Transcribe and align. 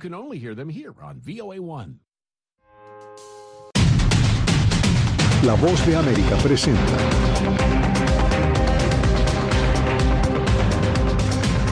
can 0.00 0.14
only 0.14 0.38
hear 0.38 0.54
them 0.54 0.68
here 0.68 0.94
on 1.02 1.20
VOA1. 1.20 2.00
La 5.44 5.54
voz 5.54 5.86
de 5.86 5.96
América 5.96 6.36
presenta. 6.42 6.80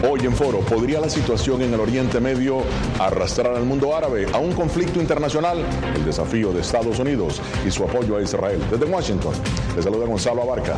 Hoy 0.08 0.20
en 0.20 0.32
Foro, 0.32 0.60
¿podría 0.60 1.00
la 1.00 1.10
situación 1.10 1.60
en 1.62 1.74
el 1.74 1.80
Oriente 1.80 2.20
Medio 2.20 2.62
arrastrar 3.00 3.54
al 3.54 3.64
mundo 3.64 3.96
árabe 3.96 4.26
a 4.32 4.38
un 4.38 4.52
conflicto 4.52 5.00
internacional? 5.00 5.58
El 5.94 6.04
desafío 6.04 6.52
de 6.52 6.60
Estados 6.60 6.98
Unidos 6.98 7.42
y 7.66 7.70
su 7.70 7.84
apoyo 7.84 8.16
a 8.16 8.22
Israel. 8.22 8.62
Desde 8.70 8.86
Washington, 8.86 9.34
les 9.74 9.84
saluda 9.84 10.06
Gonzalo 10.06 10.42
Abarca. 10.42 10.76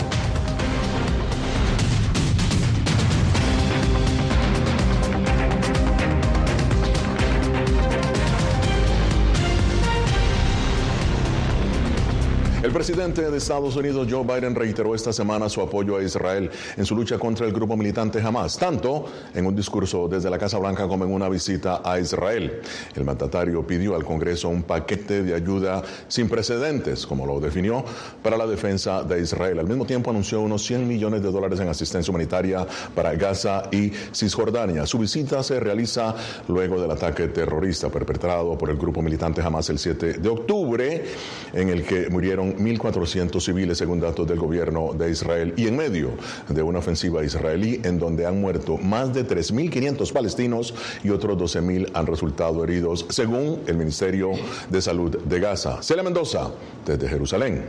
Presidente 12.81 13.31
de 13.31 13.37
Estados 13.37 13.77
Unidos, 13.77 14.09
Joe 14.11 14.25
Biden, 14.25 14.55
reiteró 14.55 14.95
esta 14.95 15.13
semana 15.13 15.51
su 15.51 15.61
apoyo 15.61 15.99
a 15.99 16.03
Israel 16.03 16.51
en 16.79 16.87
su 16.87 16.97
lucha 16.97 17.19
contra 17.19 17.45
el 17.45 17.53
grupo 17.53 17.77
militante 17.77 18.23
Hamas, 18.23 18.57
tanto 18.57 19.05
en 19.35 19.45
un 19.45 19.55
discurso 19.55 20.09
desde 20.09 20.31
la 20.31 20.39
Casa 20.39 20.57
Blanca 20.57 20.89
como 20.89 21.05
en 21.05 21.13
una 21.13 21.29
visita 21.29 21.83
a 21.85 22.01
Israel. 22.01 22.63
El 22.97 23.05
mandatario 23.05 23.67
pidió 23.67 23.97
al 23.97 24.05
Congreso 24.07 24.49
un 24.49 24.63
paquete 24.63 25.23
de 25.23 25.35
ayuda 25.35 25.83
sin 26.09 26.31
precedentes, 26.31 27.07
como 27.07 27.27
lo 27.27 27.39
definió, 27.39 27.85
para 28.23 28.39
la 28.39 28.47
defensa 28.47 29.03
de 29.03 29.21
Israel. 29.21 29.59
Al 29.59 29.67
mismo 29.67 29.85
tiempo 29.85 30.09
anunció 30.09 30.41
unos 30.41 30.65
100 30.65 30.89
millones 30.89 31.23
de 31.23 31.31
dólares 31.31 31.61
en 31.61 31.69
asistencia 31.69 32.11
humanitaria 32.11 32.67
para 32.95 33.15
Gaza 33.15 33.65
y 33.71 33.93
Cisjordania. 34.15 34.87
Su 34.87 34.99
visita 34.99 35.43
se 35.43 35.61
realiza 35.61 36.15
luego 36.49 36.81
del 36.81 36.93
ataque 36.93 37.29
terrorista 37.29 37.91
perpetrado 37.91 38.57
por 38.57 38.71
el 38.71 38.79
grupo 38.79 39.03
militante 39.03 39.43
Hamas 39.43 39.69
el 39.69 39.79
7 39.79 40.15
de 40.15 40.29
octubre, 40.31 41.05
en 41.53 41.69
el 41.69 41.85
que 41.85 42.09
murieron 42.09 42.55
1.400 42.79 43.41
civiles 43.41 43.79
según 43.79 44.01
datos 44.01 44.27
del 44.27 44.39
gobierno 44.39 44.93
de 44.93 45.11
Israel 45.11 45.55
y 45.57 45.67
en 45.67 45.77
medio 45.77 46.11
de 46.49 46.63
una 46.63 46.79
ofensiva 46.79 47.25
israelí 47.25 47.81
en 47.85 47.99
donde 47.99 48.27
han 48.27 48.41
muerto 48.41 48.77
más 48.77 49.13
de 49.13 49.27
3.500 49.27 50.13
palestinos 50.13 50.75
y 51.03 51.11
otros 51.11 51.39
12.000 51.39 51.91
han 51.95 52.07
resultado 52.07 52.65
heridos 52.65 53.07
según 53.09 53.61
el 53.67 53.77
Ministerio 53.77 54.33
de 54.69 54.83
Salud 54.83 55.19
de 55.19 55.41
Gaza. 55.41 55.83
Celia 55.83 56.03
Mendoza, 56.03 56.51
desde 56.87 57.09
Jerusalén, 57.09 57.65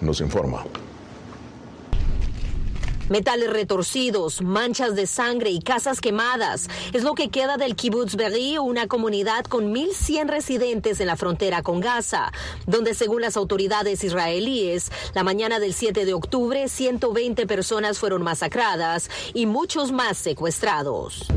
nos 0.00 0.20
informa. 0.20 0.64
Metales 3.08 3.50
retorcidos, 3.50 4.40
manchas 4.40 4.94
de 4.94 5.06
sangre 5.06 5.50
y 5.50 5.60
casas 5.60 6.00
quemadas 6.00 6.68
es 6.92 7.02
lo 7.02 7.14
que 7.14 7.28
queda 7.28 7.56
del 7.56 7.76
kibbutz 7.76 8.16
Berri, 8.16 8.58
una 8.58 8.86
comunidad 8.86 9.44
con 9.44 9.74
1.100 9.74 10.28
residentes 10.28 11.00
en 11.00 11.08
la 11.08 11.16
frontera 11.16 11.62
con 11.62 11.80
Gaza, 11.80 12.32
donde 12.66 12.94
según 12.94 13.20
las 13.20 13.36
autoridades 13.36 14.04
israelíes, 14.04 14.90
la 15.14 15.22
mañana 15.22 15.60
del 15.60 15.74
7 15.74 16.04
de 16.04 16.14
octubre 16.14 16.68
120 16.68 17.46
personas 17.46 17.98
fueron 17.98 18.22
masacradas 18.22 19.10
y 19.34 19.46
muchos 19.46 19.92
más 19.92 20.16
secuestrados. 20.16 21.28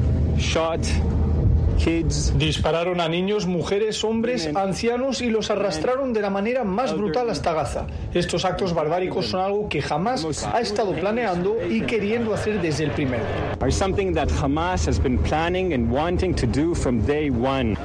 Dispararon 2.35 2.99
a 2.99 3.07
niños, 3.07 3.45
mujeres, 3.45 4.03
hombres, 4.03 4.49
ancianos 4.55 5.21
y 5.21 5.29
los 5.29 5.49
arrastraron 5.49 6.11
de 6.11 6.21
la 6.21 6.29
manera 6.29 6.63
más 6.65 6.95
brutal 6.95 7.29
hasta 7.29 7.53
Gaza. 7.53 7.87
Estos 8.13 8.43
actos 8.45 8.73
barbáricos 8.73 9.27
son 9.27 9.39
algo 9.39 9.69
que 9.69 9.81
jamás 9.81 10.25
ha 10.51 10.59
estado 10.59 10.91
planeando 10.93 11.55
y 11.69 11.81
queriendo 11.81 12.33
hacer 12.33 12.61
desde 12.61 12.83
el 12.83 12.91
primero. 12.91 13.23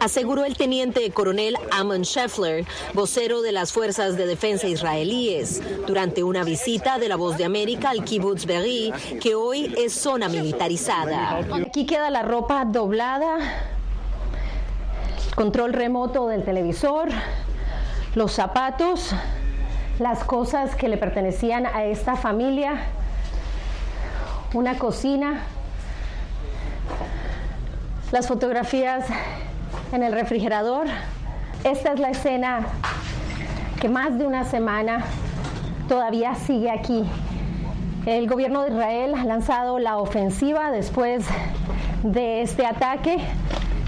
Aseguró 0.00 0.44
el 0.44 0.56
teniente 0.56 1.08
coronel 1.10 1.56
Amon 1.70 2.02
Scheffler, 2.02 2.64
vocero 2.94 3.40
de 3.42 3.52
las 3.52 3.72
fuerzas 3.72 4.16
de 4.16 4.26
defensa 4.26 4.66
israelíes, 4.66 5.62
durante 5.86 6.24
una 6.24 6.42
visita 6.42 6.98
de 6.98 7.08
la 7.08 7.16
Voz 7.16 7.38
de 7.38 7.44
América 7.44 7.90
al 7.90 8.04
kibbutz 8.04 8.46
Berri, 8.46 8.92
que 9.20 9.34
hoy 9.34 9.74
es 9.78 9.92
zona 9.92 10.28
militarizada. 10.28 11.38
Aquí 11.52 11.86
queda 11.86 12.10
la 12.10 12.22
ropa 12.22 12.64
doblada 12.64 13.78
control 15.34 15.72
remoto 15.72 16.26
del 16.28 16.44
televisor, 16.44 17.08
los 18.14 18.32
zapatos, 18.32 19.14
las 19.98 20.24
cosas 20.24 20.74
que 20.76 20.88
le 20.88 20.98
pertenecían 20.98 21.66
a 21.66 21.84
esta 21.84 22.16
familia, 22.16 22.74
una 24.52 24.78
cocina, 24.78 25.40
las 28.10 28.28
fotografías 28.28 29.06
en 29.92 30.02
el 30.02 30.12
refrigerador. 30.12 30.86
Esta 31.64 31.92
es 31.92 32.00
la 32.00 32.10
escena 32.10 32.66
que 33.80 33.88
más 33.88 34.18
de 34.18 34.26
una 34.26 34.44
semana 34.44 35.04
todavía 35.88 36.34
sigue 36.34 36.70
aquí. 36.70 37.04
El 38.04 38.28
gobierno 38.28 38.62
de 38.62 38.70
Israel 38.70 39.14
ha 39.14 39.24
lanzado 39.24 39.78
la 39.78 39.96
ofensiva 39.96 40.70
después 40.70 41.24
de 42.02 42.42
este 42.42 42.66
ataque 42.66 43.18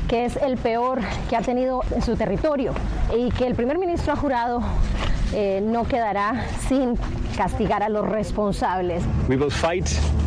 que 0.09 0.25
es 0.25 0.37
el 0.37 0.57
peor 0.57 1.01
que 1.29 1.37
ha 1.37 1.43
tenido 1.43 1.83
en 1.91 2.03
su 2.03 2.17
territorio 2.17 2.73
y 3.17 3.31
que 3.31 3.47
el 3.47 3.55
primer 3.55 3.79
ministro 3.79 4.13
ha 4.13 4.17
jurado 4.17 4.61
eh, 5.33 5.61
no 5.63 5.85
quedará 5.85 6.47
sin 6.69 6.97
castigar 7.37 7.83
a 7.83 7.89
los 7.89 8.09
responsables. 8.09 9.03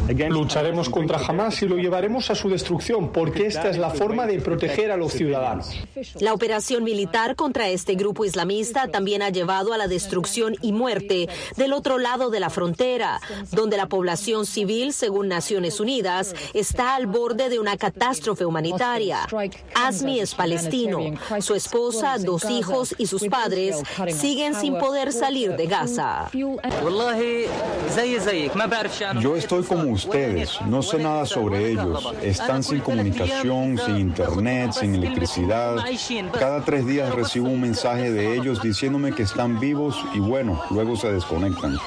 Lucharemos 0.07 0.89
contra 0.89 1.19
Hamas 1.19 1.61
y 1.61 1.67
lo 1.67 1.77
llevaremos 1.77 2.29
a 2.29 2.35
su 2.35 2.49
destrucción, 2.49 3.11
porque 3.11 3.47
esta 3.47 3.69
es 3.69 3.77
la 3.77 3.89
forma 3.89 4.25
de 4.25 4.39
proteger 4.39 4.91
a 4.91 4.97
los 4.97 5.13
ciudadanos. 5.13 5.69
La 6.19 6.33
operación 6.33 6.83
militar 6.83 7.35
contra 7.35 7.69
este 7.69 7.95
grupo 7.95 8.25
islamista 8.25 8.87
también 8.87 9.21
ha 9.21 9.29
llevado 9.29 9.73
a 9.73 9.77
la 9.77 9.87
destrucción 9.87 10.55
y 10.61 10.71
muerte 10.71 11.27
del 11.55 11.73
otro 11.73 11.97
lado 11.97 12.29
de 12.29 12.39
la 12.39 12.49
frontera, 12.49 13.19
donde 13.51 13.77
la 13.77 13.87
población 13.87 14.45
civil, 14.45 14.93
según 14.93 15.27
Naciones 15.27 15.79
Unidas, 15.79 16.33
está 16.53 16.95
al 16.95 17.07
borde 17.07 17.49
de 17.49 17.59
una 17.59 17.77
catástrofe 17.77 18.45
humanitaria. 18.45 19.27
Asmi 19.75 20.19
es 20.19 20.35
palestino. 20.35 20.99
Su 21.39 21.55
esposa, 21.55 22.17
dos 22.17 22.45
hijos 22.45 22.95
y 22.97 23.07
sus 23.07 23.25
padres 23.27 23.81
siguen 24.13 24.55
sin 24.55 24.77
poder 24.77 25.11
salir 25.11 25.55
de 25.55 25.67
Gaza. 25.67 26.29
Yo 29.19 29.35
estoy 29.35 29.63
como 29.63 29.96
ustedes, 29.97 30.59
no 30.65 30.81
sé 30.81 30.99
nada 30.99 31.25
sobre 31.25 31.71
ellos. 31.71 32.13
Están 32.21 32.63
sin 32.63 32.79
comunicación, 32.79 33.77
sin 33.77 33.97
internet, 33.97 34.71
sin 34.71 34.95
electricidad. 34.95 35.75
Cada 36.39 36.63
tres 36.63 36.85
días 36.85 37.13
recibo 37.13 37.49
un 37.49 37.61
mensaje 37.61 38.11
de 38.11 38.35
ellos 38.35 38.61
diciéndome 38.61 39.13
que 39.13 39.23
están 39.23 39.59
vivos 39.59 39.97
y 40.13 40.19
bueno, 40.19 40.61
luego 40.69 40.95
se 40.95 41.11
desconectan. 41.11 41.77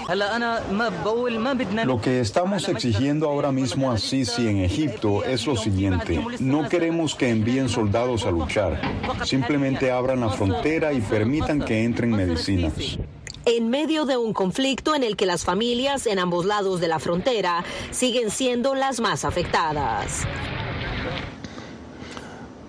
Lo 1.84 2.00
que 2.00 2.20
estamos 2.20 2.68
exigiendo 2.68 3.28
ahora 3.28 3.52
mismo 3.52 3.90
a 3.90 3.98
Sisi 3.98 4.48
en 4.48 4.58
Egipto 4.58 5.24
es 5.24 5.46
lo 5.46 5.56
siguiente. 5.56 6.22
No 6.40 6.68
queremos 6.68 7.14
que 7.14 7.30
envíen 7.30 7.68
soldados 7.68 8.26
a 8.26 8.30
luchar. 8.30 8.80
Simplemente 9.24 9.90
abran 9.90 10.20
la 10.20 10.30
frontera 10.30 10.92
y 10.92 11.00
permitan 11.00 11.60
que 11.60 11.84
entren 11.84 12.10
medicinas 12.10 12.98
en 13.44 13.70
medio 13.70 14.04
de 14.04 14.16
un 14.16 14.32
conflicto 14.32 14.94
en 14.94 15.02
el 15.02 15.16
que 15.16 15.26
las 15.26 15.44
familias 15.44 16.06
en 16.06 16.18
ambos 16.18 16.44
lados 16.44 16.80
de 16.80 16.88
la 16.88 16.98
frontera 16.98 17.64
siguen 17.90 18.30
siendo 18.30 18.74
las 18.74 19.00
más 19.00 19.24
afectadas. 19.24 20.26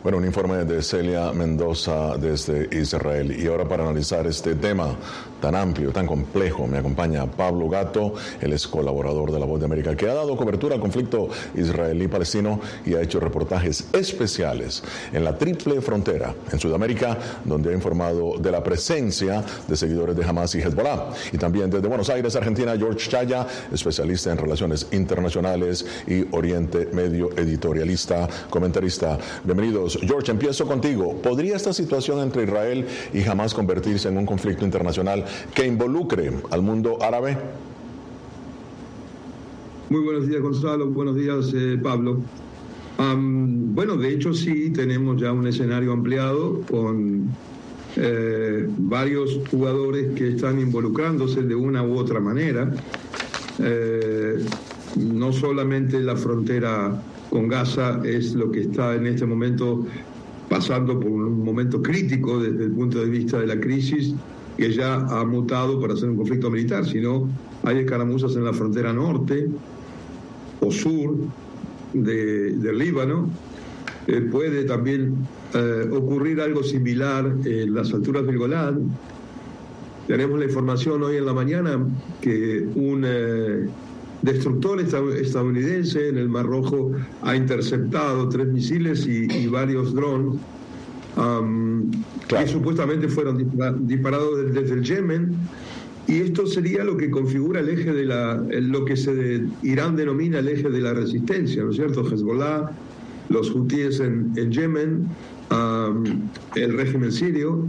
Bueno, 0.03 0.17
un 0.17 0.25
informe 0.25 0.65
de 0.65 0.81
Celia 0.81 1.31
Mendoza 1.31 2.17
desde 2.17 2.67
Israel. 2.75 3.39
Y 3.39 3.45
ahora 3.45 3.69
para 3.69 3.83
analizar 3.83 4.25
este 4.25 4.55
tema 4.55 4.95
tan 5.41 5.55
amplio, 5.55 5.91
tan 5.91 6.07
complejo, 6.07 6.67
me 6.67 6.77
acompaña 6.77 7.25
Pablo 7.25 7.67
Gato, 7.67 8.13
él 8.39 8.53
es 8.53 8.67
colaborador 8.67 9.31
de 9.31 9.39
La 9.39 9.45
Voz 9.45 9.59
de 9.59 9.65
América, 9.65 9.95
que 9.97 10.07
ha 10.07 10.13
dado 10.13 10.37
cobertura 10.37 10.75
al 10.75 10.81
conflicto 10.81 11.27
israelí-palestino 11.55 12.61
y 12.85 12.93
ha 12.93 13.01
hecho 13.01 13.19
reportajes 13.19 13.87
especiales 13.91 14.83
en 15.11 15.23
la 15.23 15.37
triple 15.37 15.81
frontera 15.81 16.33
en 16.51 16.59
Sudamérica, 16.59 17.17
donde 17.43 17.71
ha 17.71 17.73
informado 17.73 18.37
de 18.37 18.51
la 18.51 18.63
presencia 18.63 19.43
de 19.67 19.75
seguidores 19.75 20.15
de 20.15 20.23
Hamas 20.23 20.53
y 20.55 20.59
Hezbollah. 20.59 21.09
Y 21.33 21.37
también 21.37 21.69
desde 21.69 21.87
Buenos 21.87 22.09
Aires, 22.09 22.35
Argentina, 22.35 22.77
George 22.77 23.09
Chaya, 23.09 23.47
especialista 23.71 24.31
en 24.31 24.37
relaciones 24.37 24.87
internacionales 24.91 25.85
y 26.07 26.25
Oriente 26.31 26.87
Medio, 26.93 27.31
editorialista, 27.35 28.29
comentarista. 28.49 29.17
Bienvenidos. 29.43 29.97
George, 30.01 30.31
empiezo 30.31 30.67
contigo. 30.67 31.15
¿Podría 31.15 31.55
esta 31.55 31.73
situación 31.73 32.19
entre 32.19 32.43
Israel 32.43 32.85
y 33.11 33.27
Hamas 33.27 33.53
convertirse 33.55 34.09
en 34.09 34.17
un 34.17 34.25
conflicto 34.25 34.65
internacional 34.65 35.25
que 35.53 35.65
involucre 35.65 36.31
al 36.49 36.61
mundo 36.61 36.97
árabe? 37.01 37.37
Muy 39.89 40.01
buenos 40.01 40.27
días, 40.27 40.41
Gonzalo. 40.41 40.87
Buenos 40.87 41.15
días, 41.15 41.51
eh, 41.53 41.77
Pablo. 41.81 42.21
bueno, 42.97 43.97
de 43.97 44.13
hecho 44.13 44.33
sí 44.33 44.69
tenemos 44.69 45.19
ya 45.19 45.31
un 45.31 45.47
escenario 45.47 45.91
ampliado 45.91 46.61
con 46.69 47.29
eh, 47.97 48.67
varios 48.77 49.39
jugadores 49.49 50.13
que 50.15 50.29
están 50.29 50.59
involucrándose 50.59 51.41
de 51.41 51.55
una 51.55 51.83
u 51.83 51.97
otra 51.97 52.19
manera. 52.19 52.71
Eh, 53.59 54.37
no 54.97 55.33
solamente 55.33 55.99
la 55.99 56.15
frontera 56.15 57.01
con 57.29 57.47
Gaza 57.47 58.01
es 58.05 58.33
lo 58.33 58.51
que 58.51 58.61
está 58.61 58.95
en 58.95 59.07
este 59.07 59.25
momento 59.25 59.85
pasando 60.49 60.99
por 60.99 61.09
un 61.09 61.43
momento 61.43 61.81
crítico 61.81 62.39
desde 62.41 62.65
el 62.65 62.71
punto 62.71 62.99
de 62.99 63.05
vista 63.05 63.39
de 63.39 63.47
la 63.47 63.59
crisis 63.59 64.13
que 64.57 64.71
ya 64.71 64.95
ha 64.95 65.25
mutado 65.25 65.79
para 65.79 65.95
ser 65.95 66.09
un 66.09 66.17
conflicto 66.17 66.49
militar, 66.49 66.85
sino 66.85 67.27
hay 67.63 67.79
escaramuzas 67.79 68.35
en 68.35 68.45
la 68.45 68.53
frontera 68.53 68.93
norte 68.93 69.47
o 70.59 70.71
sur 70.71 71.15
del 71.93 72.77
Líbano. 72.77 73.29
Eh, 74.07 74.21
puede 74.31 74.63
también 74.63 75.15
eh, 75.53 75.87
ocurrir 75.91 76.41
algo 76.41 76.63
similar 76.63 77.33
en 77.45 77.73
las 77.73 77.93
alturas 77.93 78.25
del 78.25 78.37
Golán. 78.37 78.89
Tenemos 80.07 80.39
la 80.39 80.45
información 80.45 81.03
hoy 81.03 81.17
en 81.17 81.25
la 81.25 81.33
mañana 81.33 81.79
que 82.19 82.67
un 82.75 83.03
eh, 83.05 83.67
destructor 84.21 84.79
estadounidense 84.79 86.09
en 86.09 86.17
el 86.17 86.29
Mar 86.29 86.45
Rojo 86.45 86.91
ha 87.21 87.35
interceptado 87.35 88.27
tres 88.29 88.47
misiles 88.47 89.07
y, 89.07 89.47
varios 89.47 89.93
drones 89.93 90.39
que 91.15 92.47
supuestamente 92.47 93.07
fueron 93.07 93.37
disparados 93.87 94.53
desde 94.53 94.73
el 94.73 94.83
Yemen. 94.83 95.35
Y 96.07 96.21
esto 96.21 96.45
sería 96.47 96.83
lo 96.83 96.97
que 96.97 97.09
configura 97.09 97.59
el 97.59 97.69
eje 97.69 97.93
de 97.93 98.05
la, 98.05 98.35
lo 98.35 98.85
que 98.85 98.97
se 98.97 99.43
Irán 99.61 99.95
denomina 99.95 100.39
el 100.39 100.47
eje 100.47 100.69
de 100.69 100.81
la 100.81 100.93
resistencia, 100.93 101.63
¿no 101.63 101.69
es 101.69 101.75
cierto? 101.75 102.01
Hezbollah, 102.01 102.71
los 103.29 103.51
hutíes 103.51 103.99
en, 103.99 104.33
Yemen, 104.51 105.07
el 106.55 106.73
régimen 106.73 107.11
sirio 107.11 107.67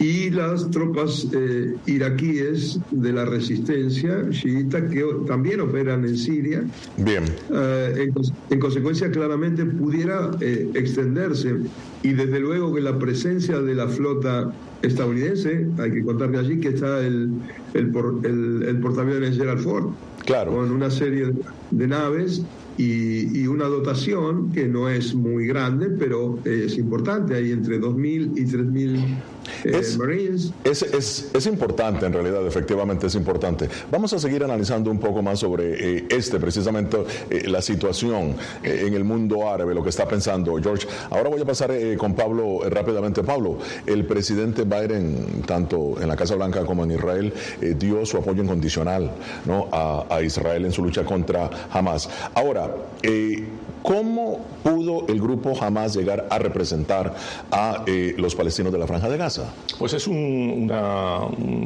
y 0.00 0.30
las 0.30 0.70
tropas 0.70 1.28
eh, 1.34 1.74
iraquíes 1.84 2.80
de 2.90 3.12
la 3.12 3.26
resistencia 3.26 4.30
chiita 4.30 4.88
que 4.88 5.04
también 5.26 5.60
operan 5.60 6.06
en 6.06 6.16
Siria. 6.16 6.64
Bien. 6.96 7.24
Eh, 7.52 8.10
en, 8.48 8.60
consecuencia, 8.60 9.10
claramente 9.10 9.62
pudiera 9.66 10.30
eh, 10.40 10.70
extenderse 10.72 11.54
y 12.02 12.14
desde 12.14 12.40
luego 12.40 12.74
que 12.74 12.80
la 12.80 12.98
presencia 12.98 13.60
de 13.60 13.74
la 13.74 13.88
flota 13.88 14.50
estadounidense, 14.80 15.66
hay 15.78 15.90
que 15.90 16.02
contar 16.02 16.30
que 16.30 16.38
allí 16.38 16.60
que 16.60 16.68
está 16.68 17.00
el, 17.00 17.30
el, 17.74 18.64
el, 18.66 18.80
portaaviones 18.80 19.36
Gerald 19.36 19.60
Ford, 19.60 19.90
claro. 20.24 20.52
con 20.52 20.70
una 20.70 20.90
serie 20.90 21.30
de 21.70 21.86
naves 21.86 22.42
y, 22.78 23.46
una 23.46 23.66
dotación 23.66 24.50
que 24.52 24.66
no 24.66 24.88
es 24.88 25.14
muy 25.14 25.46
grande, 25.46 25.90
pero 25.90 26.38
es 26.44 26.78
importante. 26.78 27.34
Hay 27.34 27.52
entre 27.52 27.78
2.000 27.78 28.38
y 28.38 28.44
3.000 28.46 29.18
eh, 29.64 29.72
es, 29.74 29.98
Marines. 29.98 30.52
Es, 30.64 30.82
es, 31.34 31.46
importante, 31.46 32.06
en 32.06 32.12
realidad, 32.12 32.46
efectivamente 32.46 33.06
es 33.06 33.14
importante. 33.14 33.68
Vamos 33.90 34.12
a 34.12 34.18
seguir 34.18 34.44
analizando 34.44 34.90
un 34.90 34.98
poco 34.98 35.22
más 35.22 35.40
sobre 35.40 35.98
eh, 35.98 36.06
este, 36.10 36.38
precisamente, 36.38 36.98
eh, 37.30 37.48
la 37.48 37.62
situación 37.62 38.36
en 38.62 38.94
el 38.94 39.04
mundo 39.04 39.48
árabe, 39.48 39.74
lo 39.74 39.82
que 39.82 39.90
está 39.90 40.06
pensando 40.06 40.56
George. 40.62 40.86
Ahora 41.10 41.28
voy 41.28 41.40
a 41.40 41.44
pasar 41.44 41.72
con 41.96 42.14
Pablo 42.14 42.60
rápidamente. 42.68 43.22
Pablo, 43.22 43.58
el 43.86 44.06
presidente 44.06 44.64
Biden, 44.64 45.42
tanto 45.46 46.00
en 46.00 46.08
la 46.08 46.16
Casa 46.16 46.34
Blanca 46.34 46.64
como 46.64 46.84
en 46.84 46.92
Israel, 46.92 47.32
dio 47.78 48.04
su 48.06 48.16
apoyo 48.16 48.42
incondicional 48.42 49.10
¿no? 49.46 49.68
a, 49.72 50.06
a 50.08 50.22
Israel 50.22 50.64
en 50.64 50.72
su 50.72 50.82
lucha 50.82 51.04
contra 51.04 51.50
Hamas. 51.70 52.08
Ahora, 52.34 52.70
eh, 53.02 53.44
¿Cómo 53.82 54.40
pudo 54.62 55.06
el 55.08 55.20
grupo 55.20 55.54
jamás 55.54 55.94
llegar 55.94 56.26
a 56.30 56.38
representar 56.38 57.14
a 57.50 57.82
eh, 57.86 58.14
los 58.18 58.34
palestinos 58.34 58.72
de 58.72 58.78
la 58.78 58.86
Franja 58.86 59.08
de 59.08 59.16
Gaza? 59.16 59.52
Pues 59.78 59.94
es 59.94 60.06
un, 60.06 60.70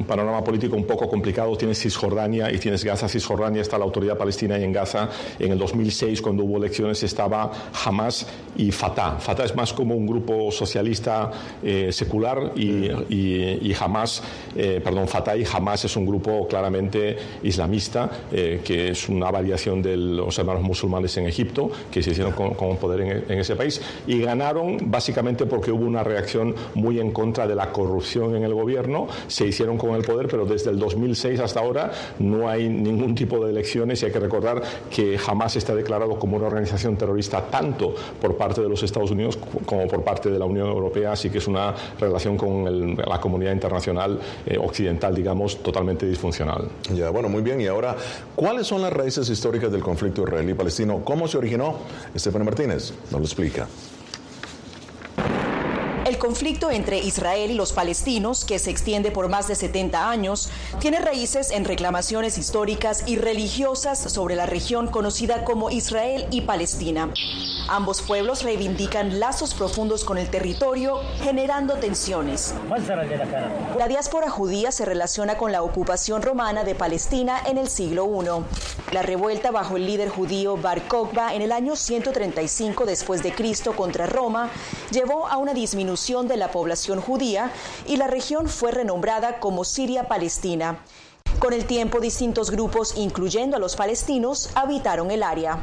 panorama 0.06 0.44
político 0.44 0.76
un 0.76 0.86
poco 0.86 1.08
complicado. 1.08 1.56
Tienes 1.56 1.80
Cisjordania 1.80 2.52
y 2.52 2.58
tienes 2.58 2.84
Gaza. 2.84 3.08
Cisjordania 3.08 3.62
está 3.62 3.78
la 3.78 3.84
autoridad 3.84 4.16
palestina 4.16 4.58
y 4.58 4.64
en 4.64 4.72
Gaza 4.72 5.08
en 5.38 5.52
el 5.52 5.58
2006, 5.58 6.22
cuando 6.22 6.44
hubo 6.44 6.58
elecciones, 6.58 7.02
estaba 7.02 7.50
Hamas 7.84 8.26
y 8.56 8.70
Fatah. 8.70 9.18
Fatah 9.18 9.44
es 9.44 9.54
más 9.54 9.72
como 9.72 9.94
un 9.94 10.06
grupo 10.06 10.50
socialista 10.50 11.30
eh, 11.62 11.90
secular 11.92 12.52
y, 12.56 12.90
y, 13.08 13.74
Hamas, 13.78 14.22
eh, 14.54 14.80
perdón, 14.82 15.08
Fatah 15.08 15.36
y 15.36 15.44
Hamas 15.44 15.84
es 15.84 15.96
un 15.96 16.06
grupo 16.06 16.46
claramente 16.46 17.16
islamista, 17.42 18.10
que 18.30 18.90
es 18.90 19.08
una 19.08 19.30
variación 19.30 19.82
de 19.82 19.96
los 19.96 20.38
hermanos 20.38 20.62
musulmanes 20.62 21.16
en 21.16 21.26
Egipto, 21.26 21.70
que 21.90 22.02
se 22.02 22.10
hicieron 22.10 22.32
con, 22.32 22.76
poder 22.76 23.24
en, 23.28 23.38
ese 23.38 23.56
país 23.56 23.80
y 24.06 24.20
ganaron 24.20 24.78
básicamente 24.84 25.46
porque 25.46 25.70
hubo 25.70 25.84
una 25.84 26.04
reacción 26.04 26.54
muy 26.74 27.00
en 27.00 27.10
contra 27.12 27.46
de 27.46 27.54
la 27.54 27.72
corrupción 27.72 28.36
en 28.36 28.44
el 28.44 28.54
gobierno, 28.54 29.08
se 29.26 29.46
hicieron 29.46 29.76
con 29.76 29.94
el 29.94 30.02
poder, 30.02 30.28
pero 30.28 30.44
desde 30.44 30.70
el 30.70 30.78
2006 30.78 31.40
hasta 31.40 31.60
ahora 31.60 31.90
no 32.18 32.48
hay 32.48 32.68
ningún 32.68 33.14
tipo 33.14 33.44
de 33.44 33.50
elecciones 33.50 34.02
y 34.02 34.06
hay 34.06 34.12
que 34.12 34.20
recordar 34.20 34.62
que 34.90 35.18
jamás 35.18 35.56
está 35.56 35.74
declarado 35.74 36.18
como 36.18 36.36
una 36.36 36.46
organización 36.46 36.96
terrorista 36.96 37.42
tanto 37.42 37.94
por 38.20 38.36
parte 38.36 38.43
de 38.52 38.68
los 38.68 38.82
Estados 38.82 39.10
Unidos 39.10 39.38
como 39.64 39.88
por 39.88 40.02
parte 40.02 40.30
de 40.30 40.38
la 40.38 40.44
Unión 40.44 40.68
Europea, 40.68 41.12
así 41.12 41.30
que 41.30 41.38
es 41.38 41.48
una 41.48 41.74
relación 41.98 42.36
con 42.36 42.96
la 42.96 43.20
comunidad 43.20 43.52
internacional 43.52 44.20
eh, 44.44 44.58
occidental, 44.58 45.14
digamos, 45.14 45.62
totalmente 45.62 46.06
disfuncional. 46.06 46.68
Ya, 46.94 47.10
bueno, 47.10 47.28
muy 47.28 47.42
bien. 47.42 47.60
Y 47.60 47.66
ahora, 47.66 47.96
¿cuáles 48.36 48.66
son 48.66 48.82
las 48.82 48.92
raíces 48.92 49.28
históricas 49.30 49.72
del 49.72 49.82
conflicto 49.82 50.22
israelí-palestino? 50.22 51.02
¿Cómo 51.04 51.26
se 51.28 51.38
originó? 51.38 51.76
Estefano 52.14 52.44
Martínez 52.44 52.92
nos 53.10 53.20
lo 53.20 53.26
explica. 53.26 53.66
Conflicto 56.24 56.70
entre 56.70 57.00
Israel 57.00 57.50
y 57.50 57.54
los 57.54 57.74
palestinos, 57.74 58.46
que 58.46 58.58
se 58.58 58.70
extiende 58.70 59.10
por 59.10 59.28
más 59.28 59.46
de 59.46 59.54
70 59.54 60.08
años, 60.08 60.48
tiene 60.80 60.98
raíces 60.98 61.50
en 61.50 61.66
reclamaciones 61.66 62.38
históricas 62.38 63.04
y 63.06 63.16
religiosas 63.16 63.98
sobre 63.98 64.34
la 64.34 64.46
región 64.46 64.86
conocida 64.86 65.44
como 65.44 65.68
Israel 65.68 66.26
y 66.30 66.40
Palestina. 66.40 67.12
Ambos 67.68 68.00
pueblos 68.00 68.42
reivindican 68.42 69.20
lazos 69.20 69.52
profundos 69.52 70.02
con 70.02 70.16
el 70.16 70.30
territorio, 70.30 71.00
generando 71.22 71.74
tensiones. 71.74 72.54
La 73.78 73.86
diáspora 73.86 74.30
judía 74.30 74.72
se 74.72 74.86
relaciona 74.86 75.36
con 75.36 75.52
la 75.52 75.62
ocupación 75.62 76.22
romana 76.22 76.64
de 76.64 76.74
Palestina 76.74 77.38
en 77.46 77.58
el 77.58 77.68
siglo 77.68 78.06
I. 78.06 78.94
La 78.94 79.02
revuelta 79.02 79.50
bajo 79.50 79.76
el 79.76 79.86
líder 79.86 80.08
judío 80.08 80.56
Bar 80.56 80.88
Kokhba 80.88 81.34
en 81.34 81.42
el 81.42 81.52
año 81.52 81.76
135 81.76 82.86
después 82.86 83.22
de 83.22 83.34
Cristo 83.34 83.74
contra 83.74 84.06
Roma 84.06 84.50
llevó 84.90 85.26
a 85.26 85.36
una 85.36 85.52
disminución 85.52 86.13
de 86.22 86.36
la 86.36 86.52
población 86.52 87.00
judía 87.00 87.50
y 87.88 87.96
la 87.96 88.06
región 88.06 88.48
fue 88.48 88.70
renombrada 88.70 89.40
como 89.40 89.64
Siria-Palestina. 89.64 90.78
Con 91.38 91.52
el 91.52 91.66
tiempo, 91.66 92.00
distintos 92.00 92.50
grupos, 92.50 92.94
incluyendo 92.96 93.56
a 93.56 93.60
los 93.60 93.76
palestinos, 93.76 94.50
habitaron 94.54 95.10
el 95.10 95.22
área. 95.22 95.58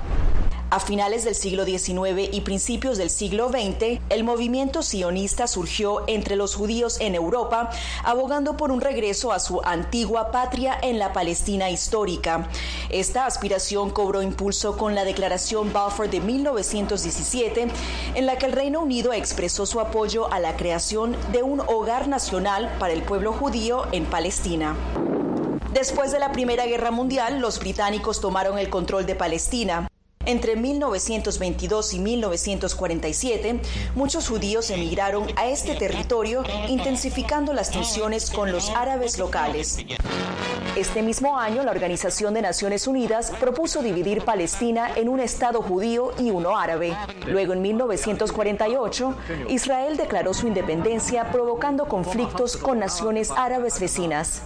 A 0.74 0.80
finales 0.80 1.26
del 1.26 1.36
siglo 1.36 1.66
XIX 1.66 2.30
y 2.32 2.40
principios 2.42 2.98
del 2.98 3.10
siglo 3.10 3.50
XX, 3.50 4.00
el 4.10 4.24
movimiento 4.24 4.84
sionista 4.84 5.46
surgió 5.48 6.08
entre 6.08 6.38
los 6.38 6.56
judíos 6.56 7.02
en 7.02 7.14
Europa, 7.14 7.72
abogando 8.06 8.56
por 8.56 8.72
un 8.72 8.80
regreso 8.80 9.34
a 9.34 9.40
su 9.40 9.60
antigua 9.66 10.32
patria 10.32 10.78
en 10.82 10.98
la 10.98 11.12
Palestina 11.12 11.70
histórica. 11.70 12.48
Esta 12.90 13.26
aspiración 13.26 13.90
cobró 13.90 14.22
impulso 14.22 14.78
con 14.78 14.96
la 14.96 15.04
Declaración 15.04 15.74
Balfour 15.74 16.10
de 16.10 16.22
1917, 16.22 17.68
en 18.16 18.26
la 18.26 18.38
que 18.38 18.46
el 18.46 18.54
Reino 18.54 18.80
Unido 18.80 19.12
expresó 19.12 19.66
su 19.66 19.82
apoyo 19.82 20.32
a 20.32 20.40
la 20.40 20.56
creación 20.56 21.18
de 21.34 21.44
un 21.44 21.60
hogar 21.60 22.08
nacional 22.08 22.74
para 22.80 22.94
el 22.94 23.04
pueblo 23.04 23.34
judío 23.34 23.88
en 23.92 24.06
Palestina. 24.06 24.78
Después 25.74 26.12
de 26.12 26.20
la 26.20 26.34
Primera 26.34 26.66
Guerra 26.66 26.92
Mundial, 26.92 27.40
los 27.40 27.60
británicos 27.60 28.20
tomaron 28.20 28.60
el 28.60 28.70
control 28.70 29.06
de 29.06 29.16
Palestina. 29.16 29.88
Entre 30.26 30.58
1922 30.58 31.94
y 31.94 32.00
1947, 32.00 33.62
muchos 33.96 34.28
judíos 34.28 34.70
emigraron 34.70 35.28
a 35.38 35.48
este 35.48 35.76
territorio, 35.76 36.44
intensificando 36.68 37.54
las 37.54 37.72
tensiones 37.72 38.30
con 38.32 38.52
los 38.52 38.70
árabes 38.72 39.18
locales. 39.18 39.78
Este 40.76 41.02
mismo 41.02 41.40
año, 41.40 41.64
la 41.64 41.72
Organización 41.72 42.34
de 42.34 42.42
Naciones 42.42 42.86
Unidas 42.86 43.32
propuso 43.40 43.82
dividir 43.82 44.26
Palestina 44.26 44.92
en 44.96 45.08
un 45.08 45.22
Estado 45.22 45.62
judío 45.62 46.12
y 46.20 46.32
uno 46.32 46.58
árabe. 46.58 46.96
Luego, 47.28 47.54
en 47.54 47.62
1948, 47.62 49.16
Israel 49.48 49.96
declaró 49.96 50.34
su 50.34 50.48
independencia, 50.48 51.32
provocando 51.32 51.86
conflictos 51.86 52.58
con 52.58 52.80
naciones 52.80 53.32
árabes 53.32 53.80
vecinas. 53.80 54.44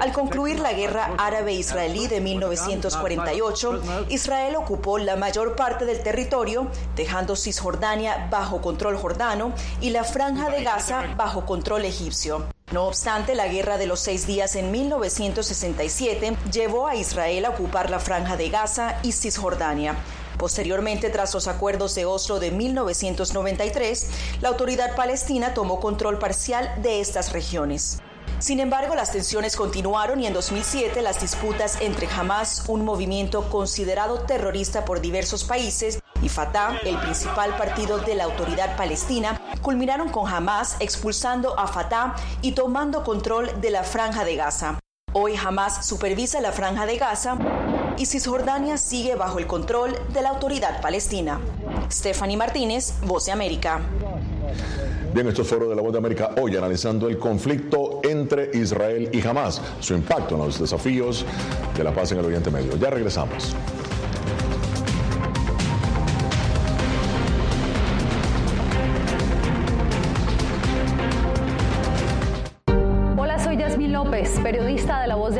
Al 0.00 0.12
concluir 0.12 0.58
la 0.58 0.72
guerra 0.72 1.14
árabe-israelí 1.18 2.08
de 2.08 2.20
1948, 2.20 3.82
Israel 4.08 4.56
ocupó 4.56 4.98
la 4.98 5.16
mayor 5.16 5.54
parte 5.54 5.84
del 5.84 6.02
territorio, 6.02 6.68
dejando 6.96 7.36
Cisjordania 7.36 8.28
bajo 8.30 8.60
control 8.60 8.96
jordano 8.96 9.52
y 9.80 9.90
la 9.90 10.04
franja 10.04 10.50
de 10.50 10.64
Gaza 10.64 11.14
bajo 11.16 11.46
control 11.46 11.84
egipcio. 11.84 12.46
No 12.72 12.86
obstante, 12.86 13.34
la 13.34 13.46
Guerra 13.46 13.78
de 13.78 13.86
los 13.86 14.00
Seis 14.00 14.26
Días 14.26 14.56
en 14.56 14.72
1967 14.72 16.36
llevó 16.50 16.88
a 16.88 16.96
Israel 16.96 17.44
a 17.44 17.50
ocupar 17.50 17.88
la 17.90 18.00
franja 18.00 18.36
de 18.36 18.48
Gaza 18.48 18.98
y 19.02 19.12
Cisjordania. 19.12 19.94
Posteriormente, 20.38 21.10
tras 21.10 21.32
los 21.34 21.46
acuerdos 21.46 21.94
de 21.94 22.04
Oslo 22.04 22.40
de 22.40 22.50
1993, 22.50 24.10
la 24.40 24.48
autoridad 24.48 24.96
palestina 24.96 25.54
tomó 25.54 25.78
control 25.78 26.18
parcial 26.18 26.74
de 26.82 27.00
estas 27.00 27.32
regiones. 27.32 28.00
Sin 28.44 28.60
embargo, 28.60 28.94
las 28.94 29.10
tensiones 29.10 29.56
continuaron 29.56 30.20
y 30.20 30.26
en 30.26 30.34
2007 30.34 31.00
las 31.00 31.18
disputas 31.18 31.80
entre 31.80 32.06
Hamas, 32.08 32.64
un 32.68 32.84
movimiento 32.84 33.48
considerado 33.48 34.20
terrorista 34.26 34.84
por 34.84 35.00
diversos 35.00 35.44
países, 35.44 36.00
y 36.20 36.28
Fatah, 36.28 36.76
el 36.84 36.98
principal 36.98 37.56
partido 37.56 38.00
de 38.00 38.14
la 38.14 38.24
autoridad 38.24 38.76
palestina, 38.76 39.40
culminaron 39.62 40.10
con 40.10 40.28
Hamas 40.28 40.76
expulsando 40.80 41.58
a 41.58 41.66
Fatah 41.66 42.16
y 42.42 42.52
tomando 42.52 43.02
control 43.02 43.62
de 43.62 43.70
la 43.70 43.82
franja 43.82 44.26
de 44.26 44.36
Gaza. 44.36 44.78
Hoy 45.14 45.36
Hamas 45.36 45.86
supervisa 45.86 46.42
la 46.42 46.52
franja 46.52 46.84
de 46.84 46.98
Gaza 46.98 47.38
y 47.96 48.04
Cisjordania 48.04 48.76
sigue 48.76 49.14
bajo 49.14 49.38
el 49.38 49.46
control 49.46 49.96
de 50.12 50.20
la 50.20 50.28
autoridad 50.28 50.82
palestina. 50.82 51.40
Stephanie 51.90 52.36
Martínez, 52.36 52.92
Voz 53.06 53.24
de 53.24 53.32
América. 53.32 53.80
Bien, 55.14 55.28
esto 55.28 55.42
es 55.42 55.48
Foro 55.48 55.68
de 55.68 55.76
la 55.76 55.80
Voz 55.80 55.92
de 55.92 55.98
América 55.98 56.32
hoy 56.40 56.56
analizando 56.56 57.08
el 57.08 57.18
conflicto 57.18 58.00
entre 58.02 58.50
Israel 58.52 59.08
y 59.12 59.24
Hamas, 59.24 59.62
su 59.78 59.94
impacto 59.94 60.34
en 60.34 60.40
los 60.40 60.58
desafíos 60.58 61.24
de 61.76 61.84
la 61.84 61.94
paz 61.94 62.10
en 62.10 62.18
el 62.18 62.24
Oriente 62.24 62.50
Medio. 62.50 62.76
Ya 62.76 62.90
regresamos. 62.90 63.54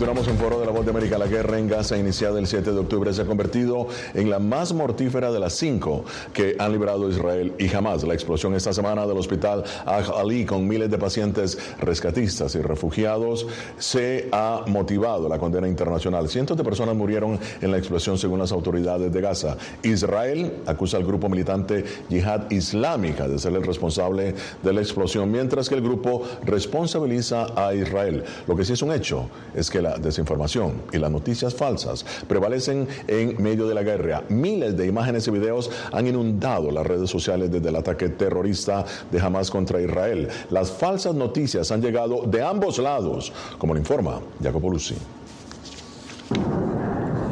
Continuamos 0.00 0.28
en 0.28 0.38
Foro 0.38 0.58
de 0.58 0.64
la 0.64 0.72
Voz 0.72 0.86
de 0.86 0.92
América. 0.92 1.18
La 1.18 1.26
guerra 1.26 1.58
en 1.58 1.68
Gaza, 1.68 1.98
iniciada 1.98 2.38
el 2.38 2.46
7 2.46 2.72
de 2.72 2.78
octubre, 2.78 3.12
se 3.12 3.20
ha 3.20 3.26
convertido 3.26 3.86
en 4.14 4.30
la 4.30 4.38
más 4.38 4.72
mortífera 4.72 5.30
de 5.30 5.38
las 5.38 5.52
cinco 5.52 6.06
que 6.32 6.56
han 6.58 6.72
librado 6.72 7.10
Israel 7.10 7.52
y 7.58 7.68
Hamas. 7.68 8.02
La 8.04 8.14
explosión 8.14 8.54
esta 8.54 8.72
semana 8.72 9.06
del 9.06 9.18
hospital 9.18 9.62
Al-Ali 9.84 10.46
con 10.46 10.66
miles 10.66 10.90
de 10.90 10.96
pacientes 10.96 11.58
rescatistas 11.80 12.54
y 12.54 12.62
refugiados 12.62 13.46
se 13.76 14.30
ha 14.32 14.64
motivado 14.68 15.28
la 15.28 15.38
condena 15.38 15.68
internacional. 15.68 16.30
Cientos 16.30 16.56
de 16.56 16.64
personas 16.64 16.96
murieron 16.96 17.38
en 17.60 17.70
la 17.70 17.76
explosión 17.76 18.16
según 18.16 18.38
las 18.38 18.52
autoridades 18.52 19.12
de 19.12 19.20
Gaza. 19.20 19.58
Israel 19.82 20.62
acusa 20.64 20.96
al 20.96 21.04
grupo 21.04 21.28
militante 21.28 21.84
Yihad 22.08 22.50
Islámica 22.50 23.28
de 23.28 23.38
ser 23.38 23.52
el 23.52 23.64
responsable 23.64 24.34
de 24.62 24.72
la 24.72 24.80
explosión, 24.80 25.30
mientras 25.30 25.68
que 25.68 25.74
el 25.74 25.82
grupo 25.82 26.22
responsabiliza 26.42 27.48
a 27.54 27.74
Israel. 27.74 28.24
Lo 28.48 28.56
que 28.56 28.64
sí 28.64 28.72
es 28.72 28.80
un 28.80 28.92
hecho 28.92 29.28
es 29.54 29.68
que 29.68 29.82
la 29.82 29.89
desinformación 29.98 30.82
y 30.92 30.98
las 30.98 31.10
noticias 31.10 31.54
falsas 31.54 32.04
prevalecen 32.28 32.88
en 33.06 33.42
medio 33.42 33.66
de 33.66 33.74
la 33.74 33.82
guerra. 33.82 34.22
Miles 34.28 34.76
de 34.76 34.86
imágenes 34.86 35.26
y 35.28 35.30
videos 35.30 35.70
han 35.92 36.06
inundado 36.06 36.70
las 36.70 36.86
redes 36.86 37.10
sociales 37.10 37.50
desde 37.50 37.68
el 37.68 37.76
ataque 37.76 38.08
terrorista 38.08 38.84
de 39.10 39.20
Hamas 39.20 39.50
contra 39.50 39.80
Israel. 39.80 40.28
Las 40.50 40.70
falsas 40.70 41.14
noticias 41.14 41.70
han 41.70 41.82
llegado 41.82 42.22
de 42.26 42.42
ambos 42.42 42.78
lados, 42.78 43.32
como 43.58 43.74
lo 43.74 43.80
informa 43.80 44.20
Jacopo 44.42 44.70
Luzzi. 44.70 44.96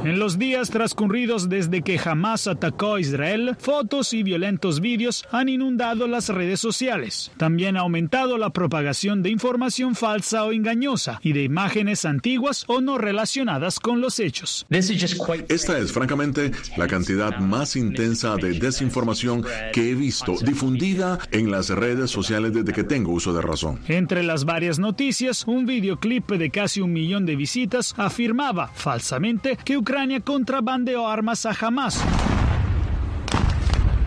En 0.09 0.19
los 0.19 0.39
días 0.39 0.71
transcurridos 0.71 1.51
desde 1.51 1.83
que 1.83 2.01
Hamas 2.03 2.47
atacó 2.47 2.95
a 2.95 3.01
Israel, 3.01 3.55
fotos 3.59 4.15
y 4.15 4.23
violentos 4.23 4.81
vídeos 4.81 5.27
han 5.31 5.51
inundado 5.51 6.09
las 6.09 6.31
redes 6.31 6.61
sociales. 6.61 7.31
También 7.37 7.77
ha 7.77 7.81
aumentado 7.81 8.39
la 8.39 8.49
propagación 8.49 9.23
de 9.23 9.29
información 9.29 9.95
falsa 9.95 10.45
o 10.45 10.53
engañosa 10.53 11.21
y 11.23 11.35
de 11.35 11.43
imágenes 11.43 12.07
antiguas 12.07 12.65
o 12.69 12.81
no 12.81 12.97
relacionadas 12.97 13.81
con 13.81 14.01
los 14.01 14.19
hechos. 14.19 14.65
Esta 14.71 15.79
es 15.79 15.93
francamente 15.93 16.53
la 16.79 16.87
cantidad 16.87 17.37
más 17.41 17.77
intensa 17.77 18.37
de 18.37 18.59
desinformación 18.59 19.45
que 19.75 19.91
he 19.91 19.95
visto 19.95 20.37
difundida 20.43 21.19
en 21.33 21.51
las 21.51 21.69
redes 21.69 22.11
sociales 22.11 22.55
desde 22.55 22.73
que 22.73 22.83
tengo 22.83 23.13
uso 23.13 23.35
de 23.35 23.43
razón. 23.43 23.79
Entre 23.89 24.23
las 24.23 24.47
varias 24.47 24.79
noticias, 24.79 25.45
un 25.47 25.67
videoclip 25.67 26.31
de 26.31 26.49
casi 26.49 26.81
un 26.81 26.95
millón 26.95 27.27
de 27.27 27.37
visitas 27.37 27.95
afirmaba 27.99 28.69
falsamente 28.69 29.59
que 29.63 29.77
Ucrania 29.77 29.98
contrabandeó 30.25 31.09
armas 31.09 31.45
a 31.45 31.51
Hamas. 31.51 32.01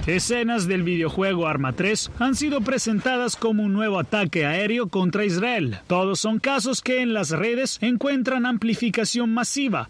Escenas 0.08 0.68
del 0.68 0.82
videojuego 0.82 1.48
Arma 1.48 1.74
3 1.74 2.12
han 2.18 2.36
sido 2.36 2.62
presentadas 2.62 3.36
como 3.36 3.64
un 3.64 3.74
nuevo 3.74 4.00
ataque 4.00 4.48
aéreo 4.48 4.88
contra 4.88 5.26
Israel. 5.26 5.78
Todos 5.86 6.20
son 6.20 6.40
casos 6.40 6.82
que 6.82 7.02
en 7.02 7.14
las 7.14 7.30
redes 7.30 7.78
encuentran 7.82 8.48
amplificación 8.48 9.32
masiva. 9.32 9.88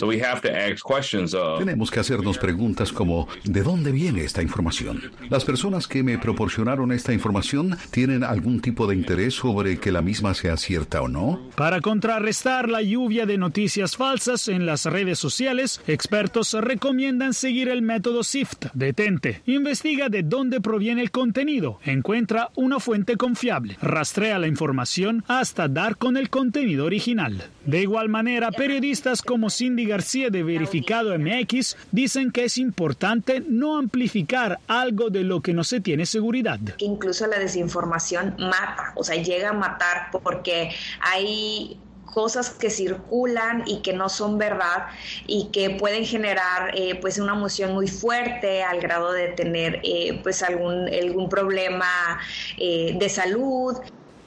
Tenemos 1.57 1.91
que 1.91 1.99
hacernos 1.99 2.37
preguntas 2.37 2.91
como 2.91 3.29
¿de 3.45 3.63
dónde 3.63 3.93
viene 3.93 4.25
esta 4.25 4.41
información? 4.41 5.11
¿Las 5.29 5.45
personas 5.45 5.87
que 5.87 6.03
me 6.03 6.17
proporcionaron 6.17 6.91
esta 6.91 7.13
información 7.13 7.77
tienen 7.91 8.25
algún 8.25 8.59
tipo 8.59 8.87
de 8.87 8.95
interés 8.95 9.35
sobre 9.35 9.77
que 9.77 9.93
la 9.93 10.01
misma 10.01 10.33
sea 10.33 10.57
cierta 10.57 11.01
o 11.01 11.07
no? 11.07 11.49
Para 11.55 11.79
contrarrestar 11.79 12.69
la 12.69 12.81
lluvia 12.81 13.25
de 13.25 13.37
noticias 13.37 13.95
falsas 13.95 14.49
en 14.49 14.65
las 14.65 14.85
redes 14.85 15.19
sociales, 15.19 15.81
expertos 15.87 16.53
recomiendan 16.53 17.33
seguir 17.33 17.69
el 17.69 17.81
método 17.81 18.23
SIFT. 18.23 18.65
Detente, 18.73 19.41
investiga 19.45 20.00
de 20.09 20.23
dónde 20.23 20.61
proviene 20.61 21.01
el 21.01 21.11
contenido, 21.11 21.79
encuentra 21.83 22.49
una 22.55 22.79
fuente 22.79 23.17
confiable, 23.17 23.77
rastrea 23.81 24.39
la 24.39 24.47
información 24.47 25.23
hasta 25.27 25.67
dar 25.67 25.97
con 25.97 26.17
el 26.17 26.29
contenido 26.29 26.85
original. 26.85 27.43
De 27.65 27.81
igual 27.81 28.09
manera, 28.09 28.51
periodistas 28.51 29.21
como 29.21 29.49
Cindy 29.49 29.85
García 29.85 30.29
de 30.29 30.43
Verificado 30.43 31.17
MX 31.17 31.77
dicen 31.91 32.31
que 32.31 32.45
es 32.45 32.57
importante 32.57 33.43
no 33.47 33.77
amplificar 33.77 34.59
algo 34.67 35.09
de 35.09 35.23
lo 35.23 35.41
que 35.41 35.53
no 35.53 35.63
se 35.63 35.81
tiene 35.81 36.05
seguridad. 36.05 36.59
Incluso 36.79 37.27
la 37.27 37.39
desinformación 37.39 38.35
mata, 38.39 38.93
o 38.95 39.03
sea, 39.03 39.21
llega 39.21 39.49
a 39.49 39.53
matar 39.53 40.09
porque 40.11 40.69
hay 41.01 41.77
cosas 42.11 42.49
que 42.51 42.69
circulan 42.69 43.63
y 43.65 43.81
que 43.81 43.93
no 43.93 44.09
son 44.09 44.37
verdad 44.37 44.87
y 45.27 45.45
que 45.51 45.71
pueden 45.71 46.05
generar 46.05 46.71
eh, 46.75 46.95
pues 47.01 47.17
una 47.17 47.33
emoción 47.33 47.73
muy 47.73 47.87
fuerte 47.87 48.63
al 48.63 48.79
grado 48.79 49.11
de 49.11 49.29
tener 49.29 49.79
eh, 49.83 50.19
pues 50.21 50.43
algún, 50.43 50.87
algún 50.87 51.29
problema 51.29 52.19
eh, 52.57 52.95
de 52.99 53.09
salud. 53.09 53.77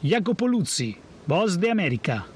Jacopo 0.03 0.49
Luzzi, 0.49 0.97
Voz 1.26 1.59
de 1.59 1.71
América. 1.71 2.26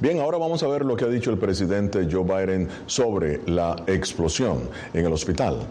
Bien, 0.00 0.20
ahora 0.20 0.38
vamos 0.38 0.62
a 0.62 0.68
ver 0.68 0.84
lo 0.84 0.96
que 0.96 1.04
ha 1.04 1.08
dicho 1.08 1.30
el 1.30 1.38
presidente 1.38 2.08
Joe 2.10 2.24
Biden 2.24 2.68
sobre 2.86 3.40
la 3.46 3.76
explosión 3.86 4.68
en 4.92 5.06
el 5.06 5.12
hospital. 5.12 5.66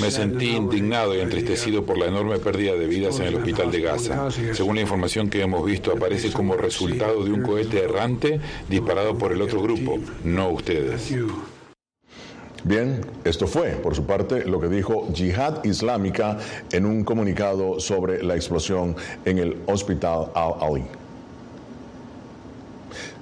Me 0.00 0.10
sentí 0.10 0.50
indignado 0.50 1.14
y 1.14 1.20
entristecido 1.20 1.84
por 1.84 1.98
la 1.98 2.06
enorme 2.06 2.38
pérdida 2.38 2.74
de 2.74 2.86
vidas 2.86 3.18
en 3.20 3.26
el 3.26 3.36
hospital 3.36 3.70
de 3.70 3.80
Gaza. 3.80 4.30
Según 4.30 4.76
la 4.76 4.82
información 4.82 5.28
que 5.28 5.42
hemos 5.42 5.64
visto, 5.64 5.92
aparece 5.92 6.32
como 6.32 6.56
resultado 6.56 7.24
de 7.24 7.32
un 7.32 7.42
cohete 7.42 7.82
errante 7.82 8.40
disparado 8.68 9.16
por 9.16 9.32
el 9.32 9.42
otro 9.42 9.62
grupo, 9.62 9.98
no 10.24 10.50
ustedes. 10.50 11.12
Bien, 12.62 13.00
esto 13.24 13.46
fue, 13.46 13.70
por 13.70 13.94
su 13.94 14.04
parte, 14.04 14.44
lo 14.44 14.60
que 14.60 14.68
dijo 14.68 15.08
Jihad 15.14 15.64
Islámica 15.64 16.38
en 16.70 16.84
un 16.84 17.04
comunicado 17.04 17.80
sobre 17.80 18.22
la 18.22 18.36
explosión 18.36 18.94
en 19.24 19.38
el 19.38 19.56
hospital 19.66 20.26
Al-Ali. 20.34 20.84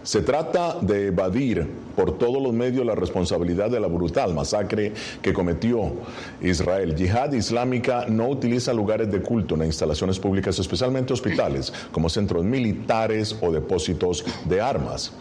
Se 0.02 0.22
trata 0.22 0.78
de 0.80 1.06
evadir 1.08 1.68
por 1.98 2.16
todos 2.16 2.40
los 2.40 2.52
medios 2.52 2.86
la 2.86 2.94
responsabilidad 2.94 3.70
de 3.70 3.80
la 3.80 3.88
brutal 3.88 4.32
masacre 4.32 4.92
que 5.20 5.32
cometió 5.32 5.94
Israel. 6.40 6.94
Yihad 6.94 7.32
Islámica 7.32 8.06
no 8.08 8.28
utiliza 8.28 8.72
lugares 8.72 9.10
de 9.10 9.20
culto 9.20 9.56
en 9.56 9.64
instalaciones 9.64 10.16
públicas, 10.20 10.56
especialmente 10.60 11.12
hospitales, 11.12 11.72
como 11.90 12.08
centros 12.08 12.44
militares 12.44 13.36
o 13.40 13.50
depósitos 13.50 14.24
de 14.44 14.60
armas. 14.60 15.12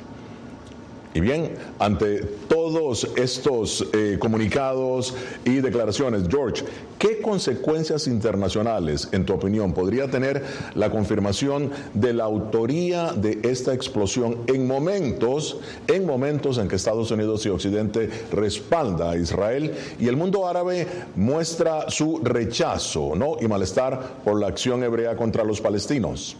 Y 1.17 1.19
bien, 1.19 1.49
ante 1.79 2.19
todos 2.47 3.07
estos 3.15 3.87
eh, 3.91 4.17
comunicados 4.19 5.15
y 5.45 5.61
declaraciones, 5.61 6.27
George, 6.29 6.63
¿qué 6.99 7.21
consecuencias 7.21 8.05
internacionales, 8.05 9.09
en 9.11 9.25
tu 9.25 9.33
opinión, 9.33 9.73
podría 9.73 10.11
tener 10.11 10.43
la 10.75 10.91
confirmación 10.91 11.71
de 11.95 12.13
la 12.13 12.25
autoría 12.25 13.13
de 13.13 13.39
esta 13.41 13.73
explosión 13.73 14.37
en 14.45 14.67
momentos, 14.67 15.57
en 15.87 16.05
momentos 16.05 16.59
en 16.59 16.67
que 16.67 16.75
Estados 16.75 17.09
Unidos 17.09 17.43
y 17.47 17.49
Occidente 17.49 18.11
respalda 18.31 19.09
a 19.09 19.17
Israel 19.17 19.73
y 19.99 20.07
el 20.07 20.17
mundo 20.17 20.47
árabe 20.47 20.85
muestra 21.15 21.89
su 21.89 22.19
rechazo 22.23 23.15
¿no? 23.15 23.37
y 23.41 23.47
malestar 23.47 24.19
por 24.23 24.39
la 24.39 24.49
acción 24.49 24.83
hebrea 24.83 25.15
contra 25.15 25.43
los 25.43 25.61
palestinos? 25.61 26.37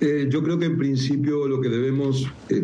Eh, 0.00 0.28
yo 0.30 0.42
creo 0.42 0.58
que 0.58 0.66
en 0.66 0.78
principio 0.78 1.48
lo 1.48 1.60
que 1.60 1.68
debemos 1.68 2.30
eh, 2.50 2.62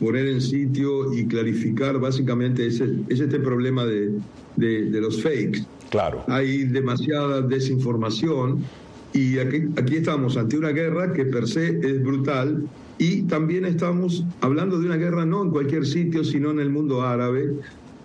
poner 0.00 0.26
en 0.26 0.40
sitio 0.40 1.12
y 1.14 1.26
clarificar 1.26 2.00
básicamente 2.00 2.66
es, 2.66 2.80
este 2.80 3.38
problema 3.38 3.86
de, 3.86 4.20
los 4.58 5.22
fakes. 5.22 5.64
Claro. 5.90 6.24
Hay 6.26 6.64
demasiada 6.64 7.40
desinformación 7.42 8.64
y 9.12 9.38
aquí, 9.38 9.64
aquí 9.76 9.96
estamos 9.96 10.36
ante 10.36 10.56
una 10.58 10.70
guerra 10.70 11.12
que 11.12 11.24
per 11.24 11.46
se 11.46 11.78
es 11.80 12.02
brutal 12.02 12.64
y 12.98 13.22
también 13.22 13.64
estamos 13.64 14.24
hablando 14.40 14.78
de 14.78 14.86
una 14.86 14.96
guerra 14.96 15.24
no 15.24 15.42
en 15.42 15.50
cualquier 15.50 15.86
sitio, 15.86 16.22
sino 16.22 16.50
en 16.50 16.60
el 16.60 16.70
mundo 16.70 17.02
árabe, 17.02 17.54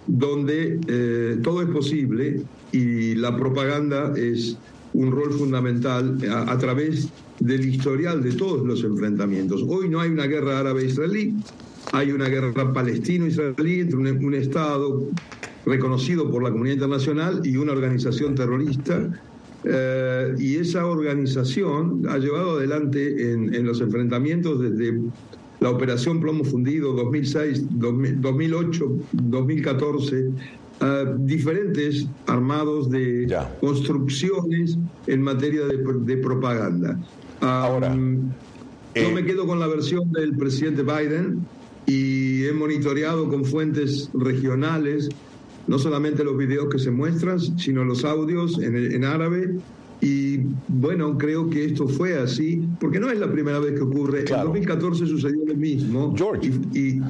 donde 0.07 0.79
eh, 0.87 1.37
todo 1.43 1.61
es 1.61 1.69
posible 1.69 2.41
y 2.71 3.15
la 3.15 3.35
propaganda 3.35 4.13
es 4.15 4.57
un 4.95 5.11
rol 5.11 5.31
fundamental 5.33 6.17
a, 6.29 6.57
través 6.57 7.09
del 7.39 7.67
historial 7.67 8.23
de 8.23 8.31
todos 8.31 8.65
los 8.65 8.83
enfrentamientos. 8.83 9.63
Hoy 9.67 9.89
no 9.89 9.99
hay 9.99 10.09
una 10.09 10.25
guerra 10.25 10.59
árabe-israelí, 10.59 11.35
hay 11.91 12.11
una 12.11 12.29
guerra 12.29 12.73
palestino-israelí 12.73 13.81
entre 13.81 13.97
un, 13.97 14.33
Estado 14.33 15.03
reconocido 15.65 16.31
por 16.31 16.43
la 16.43 16.51
comunidad 16.51 16.75
internacional 16.75 17.41
y 17.43 17.57
una 17.57 17.73
organización 17.73 18.35
terrorista. 18.35 19.11
Eh, 19.65 20.35
y 20.37 20.55
esa 20.57 20.85
organización 20.85 22.03
ha 22.07 22.17
llevado 22.17 22.57
adelante 22.57 23.33
en, 23.33 23.65
los 23.65 23.81
enfrentamientos 23.81 24.61
desde 24.61 25.01
la 25.59 25.71
operación 25.71 26.19
Plomo 26.19 26.43
Fundido 26.43 26.93
2006, 26.93 27.65
2008, 27.71 28.97
2014 29.11 30.29
diferentes 31.19 32.07
armados 32.27 32.89
de 32.89 33.33
construcciones 33.59 34.77
en 35.07 35.21
materia 35.21 35.61
de, 35.65 36.17
propaganda. 36.17 36.99
Ahora, 37.41 37.93
yo 37.93 39.11
me 39.11 39.21
eh, 39.21 39.25
quedo 39.25 39.45
con 39.45 39.59
la 39.59 39.67
versión 39.67 40.11
del 40.11 40.35
presidente 40.35 40.83
Biden 40.83 41.45
y 41.85 42.45
he 42.45 42.53
monitoreado 42.53 43.29
con 43.29 43.45
fuentes 43.45 44.09
regionales 44.13 45.09
no 45.67 45.79
solamente 45.79 46.23
los 46.23 46.37
videos 46.37 46.67
que 46.69 46.79
se 46.79 46.91
muestran, 46.91 47.39
sino 47.39 47.83
los 47.83 48.05
audios 48.05 48.59
en, 48.59 48.75
en 48.75 49.03
árabe 49.03 49.55
y 50.05 50.37
bueno, 50.67 51.17
creo 51.17 51.49
que 51.49 51.65
esto 51.65 51.87
fue 51.87 52.15
así, 52.15 52.61
porque 52.79 52.99
no 52.99 53.09
es 53.09 53.17
la 53.17 53.31
primera 53.31 53.57
vez 53.57 53.73
que 53.73 53.81
ocurre. 53.81 54.19
En 54.19 54.43
2014 54.43 55.07
sucedió 55.07 55.43
lo 55.47 55.55
mismo. 55.55 56.13
George. 56.15 56.51
Y, 56.75 57.01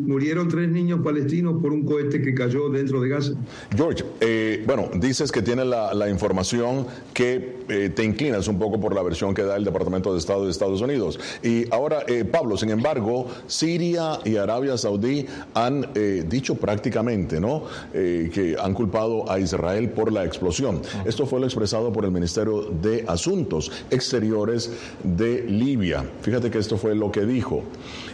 murieron 0.00 0.48
tres 0.48 0.68
niños 0.68 1.00
palestinos 1.04 1.62
por 1.62 1.72
un 1.72 1.84
cohete 1.84 2.20
que 2.20 2.34
cayó 2.34 2.68
dentro 2.68 3.00
de 3.00 3.08
Gaza. 3.08 3.32
George, 3.76 4.04
eh, 4.20 4.64
bueno, 4.66 4.90
dices 4.96 5.30
que 5.30 5.42
tienes 5.42 5.66
la, 5.66 6.10
información 6.10 6.86
que 7.14 7.60
eh, 7.68 7.90
te 7.94 8.02
inclinas 8.02 8.48
un 8.48 8.58
poco 8.58 8.80
por 8.80 8.96
la 8.96 9.02
versión 9.02 9.32
que 9.32 9.42
da 9.42 9.56
el 9.56 9.64
Departamento 9.64 10.12
de 10.12 10.18
Estado 10.18 10.44
de 10.44 10.50
Estados 10.50 10.80
Unidos. 10.80 11.20
Y 11.44 11.72
ahora, 11.72 12.02
eh, 12.08 12.24
Pablo, 12.24 12.56
sin 12.56 12.70
embargo, 12.70 13.28
Siria 13.46 14.18
y 14.24 14.36
Arabia 14.36 14.76
Saudí 14.76 15.24
han 15.54 15.86
dicho 16.28 16.56
prácticamente, 16.56 17.40
¿no? 17.40 17.62
que 17.92 18.56
han 18.60 18.74
culpado 18.74 19.30
a 19.30 19.38
Israel 19.38 19.90
por 19.90 20.12
la 20.12 20.24
explosión. 20.24 20.80
Esto 21.04 21.26
fue 21.26 21.38
lo 21.38 21.46
expresado 21.46 21.92
por 21.92 22.04
el 22.04 22.10
Ministerio 22.10 22.39
de 22.44 23.04
Asuntos 23.06 23.70
Exteriores 23.90 24.70
de 25.02 25.42
Libia. 25.42 26.04
Fíjate 26.22 26.50
que 26.50 26.58
esto 26.58 26.76
fue 26.76 26.94
lo 26.94 27.12
que 27.12 27.26
dijo. 27.26 27.62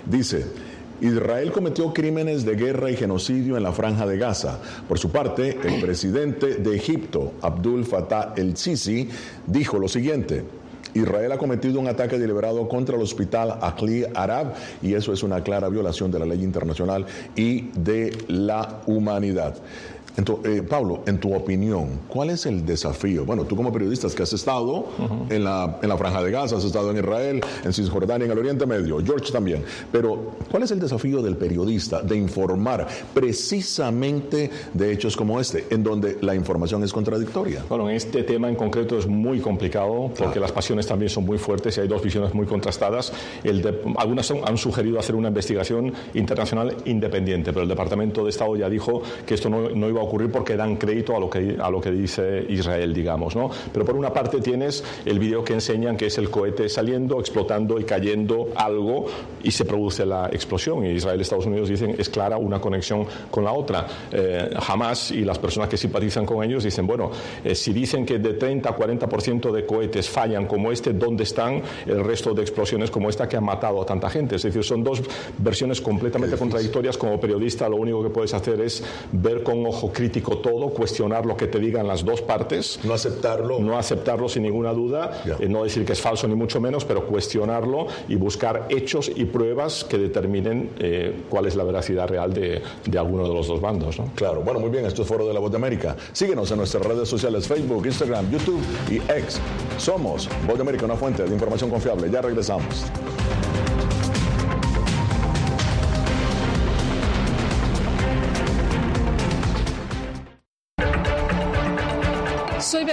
Dice, 0.04 0.46
Israel 1.00 1.52
cometió 1.52 1.92
crímenes 1.92 2.44
de 2.44 2.56
guerra 2.56 2.90
y 2.90 2.96
genocidio 2.96 3.56
en 3.56 3.62
la 3.62 3.72
franja 3.72 4.06
de 4.06 4.18
Gaza. 4.18 4.58
Por 4.88 4.98
su 4.98 5.10
parte, 5.10 5.58
el 5.62 5.80
presidente 5.84 6.56
de 6.56 6.76
Egipto, 6.76 7.34
Abdul 7.42 7.84
Fattah 7.84 8.34
el-Sisi, 8.36 9.08
dijo 9.46 9.78
lo 9.78 9.88
siguiente. 9.88 10.44
Israel 10.94 11.32
ha 11.32 11.38
cometido 11.38 11.78
un 11.78 11.88
ataque 11.88 12.18
deliberado 12.18 12.66
contra 12.68 12.96
el 12.96 13.02
hospital 13.02 13.58
Ahli 13.60 14.04
Arab 14.14 14.54
y 14.80 14.94
eso 14.94 15.12
es 15.12 15.22
una 15.22 15.42
clara 15.42 15.68
violación 15.68 16.10
de 16.10 16.18
la 16.18 16.24
ley 16.24 16.42
internacional 16.42 17.04
y 17.34 17.68
de 17.74 18.16
la 18.28 18.80
humanidad. 18.86 19.56
Entonces, 20.16 20.58
eh, 20.58 20.62
Pablo, 20.62 21.02
en 21.06 21.18
tu 21.18 21.34
opinión, 21.34 22.00
¿cuál 22.08 22.30
es 22.30 22.46
el 22.46 22.64
desafío? 22.64 23.24
Bueno, 23.24 23.44
tú 23.44 23.56
como 23.56 23.72
periodista 23.72 24.06
que 24.14 24.22
has 24.22 24.32
estado 24.32 24.86
en, 25.30 25.44
la, 25.44 25.78
en 25.82 25.88
la 25.88 25.96
Franja 25.96 26.22
de 26.22 26.30
Gaza, 26.30 26.56
has 26.56 26.64
estado 26.64 26.90
en 26.90 26.98
Israel, 26.98 27.40
en 27.64 27.72
Cisjordania, 27.72 28.26
en 28.26 28.30
el 28.30 28.38
Oriente 28.38 28.66
Medio, 28.66 28.98
George 29.04 29.32
también, 29.32 29.64
pero 29.90 30.34
¿cuál 30.50 30.62
es 30.62 30.70
el 30.70 30.80
desafío 30.80 31.22
del 31.22 31.36
periodista 31.36 32.02
de 32.02 32.16
informar 32.16 32.86
precisamente 33.12 34.50
de 34.72 34.92
hechos 34.92 35.16
como 35.16 35.40
este, 35.40 35.66
en 35.70 35.82
donde 35.82 36.18
la 36.20 36.34
información 36.34 36.82
es 36.84 36.92
contradictoria? 36.92 37.64
Bueno, 37.68 37.88
en 37.90 37.96
este 37.96 38.22
tema 38.22 38.48
en 38.48 38.54
concreto 38.54 38.98
es 38.98 39.06
muy 39.06 39.40
complicado 39.40 40.10
porque 40.16 40.40
las 40.40 40.52
pasiones 40.52 40.86
también 40.86 41.10
son 41.10 41.24
muy 41.24 41.38
fuertes 41.38 41.76
y 41.76 41.80
hay 41.80 41.88
dos 41.88 42.02
visiones 42.02 42.32
muy 42.34 42.46
contrastadas. 42.46 43.12
El 43.42 43.66
algunas 43.96 44.30
han 44.30 44.56
sugerido 44.56 44.98
hacer 44.98 45.14
una 45.14 45.28
investigación 45.28 45.92
internacional 46.14 46.76
independiente, 46.84 47.52
pero 47.52 47.62
el 47.62 47.68
Departamento 47.68 48.24
de 48.24 48.30
Estado 48.30 48.56
ya 48.56 48.68
dijo 48.68 49.02
que 49.26 49.34
esto 49.34 49.48
no, 49.48 49.70
no 49.70 49.88
iba 49.88 50.02
a 50.02 50.05
ocurrir 50.06 50.30
porque 50.30 50.56
dan 50.56 50.76
crédito 50.76 51.16
a 51.16 51.20
lo 51.20 51.28
que, 51.28 51.56
a 51.60 51.70
lo 51.70 51.80
que 51.80 51.90
dice 51.90 52.44
Israel, 52.48 52.92
digamos. 52.92 53.36
¿no? 53.36 53.50
Pero 53.72 53.84
por 53.84 53.96
una 53.96 54.12
parte 54.12 54.40
tienes 54.40 54.82
el 55.04 55.18
vídeo 55.18 55.44
que 55.44 55.54
enseñan 55.54 55.96
que 55.96 56.06
es 56.06 56.18
el 56.18 56.30
cohete 56.30 56.68
saliendo, 56.68 57.20
explotando 57.20 57.78
y 57.78 57.84
cayendo 57.84 58.48
algo 58.54 59.06
y 59.42 59.50
se 59.50 59.64
produce 59.64 60.06
la 60.06 60.26
explosión. 60.26 60.84
Y 60.84 60.90
Israel 60.90 61.18
y 61.18 61.22
Estados 61.22 61.46
Unidos 61.46 61.68
dicen 61.68 61.94
es 61.98 62.08
clara 62.08 62.36
una 62.36 62.60
conexión 62.60 63.06
con 63.30 63.44
la 63.44 63.52
otra. 63.52 63.86
Eh, 64.10 64.50
Hamas 64.66 65.10
y 65.10 65.24
las 65.24 65.38
personas 65.38 65.68
que 65.68 65.76
simpatizan 65.76 66.26
con 66.26 66.42
ellos 66.42 66.64
dicen, 66.64 66.86
bueno, 66.86 67.10
eh, 67.44 67.54
si 67.54 67.72
dicen 67.72 68.04
que 68.04 68.18
de 68.18 68.34
30 68.34 68.68
a 68.68 68.76
40% 68.76 69.52
de 69.52 69.66
cohetes 69.66 70.08
fallan 70.08 70.46
como 70.46 70.72
este, 70.72 70.92
¿dónde 70.92 71.24
están 71.24 71.62
el 71.86 72.04
resto 72.04 72.34
de 72.34 72.42
explosiones 72.42 72.90
como 72.90 73.08
esta 73.08 73.28
que 73.28 73.36
han 73.36 73.44
matado 73.44 73.82
a 73.82 73.86
tanta 73.86 74.10
gente? 74.10 74.36
Es 74.36 74.42
decir, 74.42 74.62
son 74.64 74.82
dos 74.82 75.02
versiones 75.38 75.80
completamente 75.80 76.36
contradictorias. 76.36 76.96
Como 76.96 77.20
periodista 77.20 77.68
lo 77.68 77.76
único 77.76 78.02
que 78.02 78.10
puedes 78.10 78.34
hacer 78.34 78.60
es 78.60 78.82
ver 79.12 79.42
con 79.42 79.64
ojo 79.66 79.92
crítico 79.96 80.36
todo, 80.38 80.68
cuestionar 80.68 81.24
lo 81.24 81.38
que 81.38 81.46
te 81.46 81.58
digan 81.58 81.86
las 81.86 82.04
dos 82.04 82.20
partes. 82.20 82.78
No 82.84 82.92
aceptarlo. 82.92 83.58
No 83.60 83.78
aceptarlo 83.78 84.28
sin 84.28 84.42
ninguna 84.42 84.74
duda, 84.74 85.22
eh, 85.40 85.48
no 85.48 85.64
decir 85.64 85.86
que 85.86 85.94
es 85.94 86.00
falso 86.02 86.28
ni 86.28 86.34
mucho 86.34 86.60
menos, 86.60 86.84
pero 86.84 87.06
cuestionarlo 87.06 87.86
y 88.06 88.16
buscar 88.16 88.66
hechos 88.68 89.10
y 89.14 89.24
pruebas 89.24 89.84
que 89.84 89.96
determinen 89.96 90.70
eh, 90.78 91.22
cuál 91.30 91.46
es 91.46 91.56
la 91.56 91.64
veracidad 91.64 92.08
real 92.08 92.34
de, 92.34 92.60
de 92.84 92.98
alguno 92.98 93.26
de 93.26 93.32
los 93.32 93.48
dos 93.48 93.58
bandos. 93.58 93.98
¿no? 93.98 94.10
Claro, 94.14 94.42
bueno, 94.42 94.60
muy 94.60 94.68
bien, 94.68 94.84
esto 94.84 95.00
es 95.00 95.08
Foro 95.08 95.26
de 95.26 95.32
la 95.32 95.40
Voz 95.40 95.50
de 95.50 95.56
América. 95.56 95.96
Síguenos 96.12 96.50
en 96.50 96.58
nuestras 96.58 96.84
redes 96.84 97.08
sociales, 97.08 97.48
Facebook, 97.48 97.86
Instagram, 97.86 98.30
YouTube 98.30 98.60
y 98.90 98.96
X. 98.96 99.40
Somos 99.78 100.28
Voz 100.46 100.56
de 100.56 100.62
América, 100.62 100.84
una 100.84 100.96
fuente 100.96 101.24
de 101.24 101.32
información 101.32 101.70
confiable. 101.70 102.10
Ya 102.10 102.20
regresamos. 102.20 102.84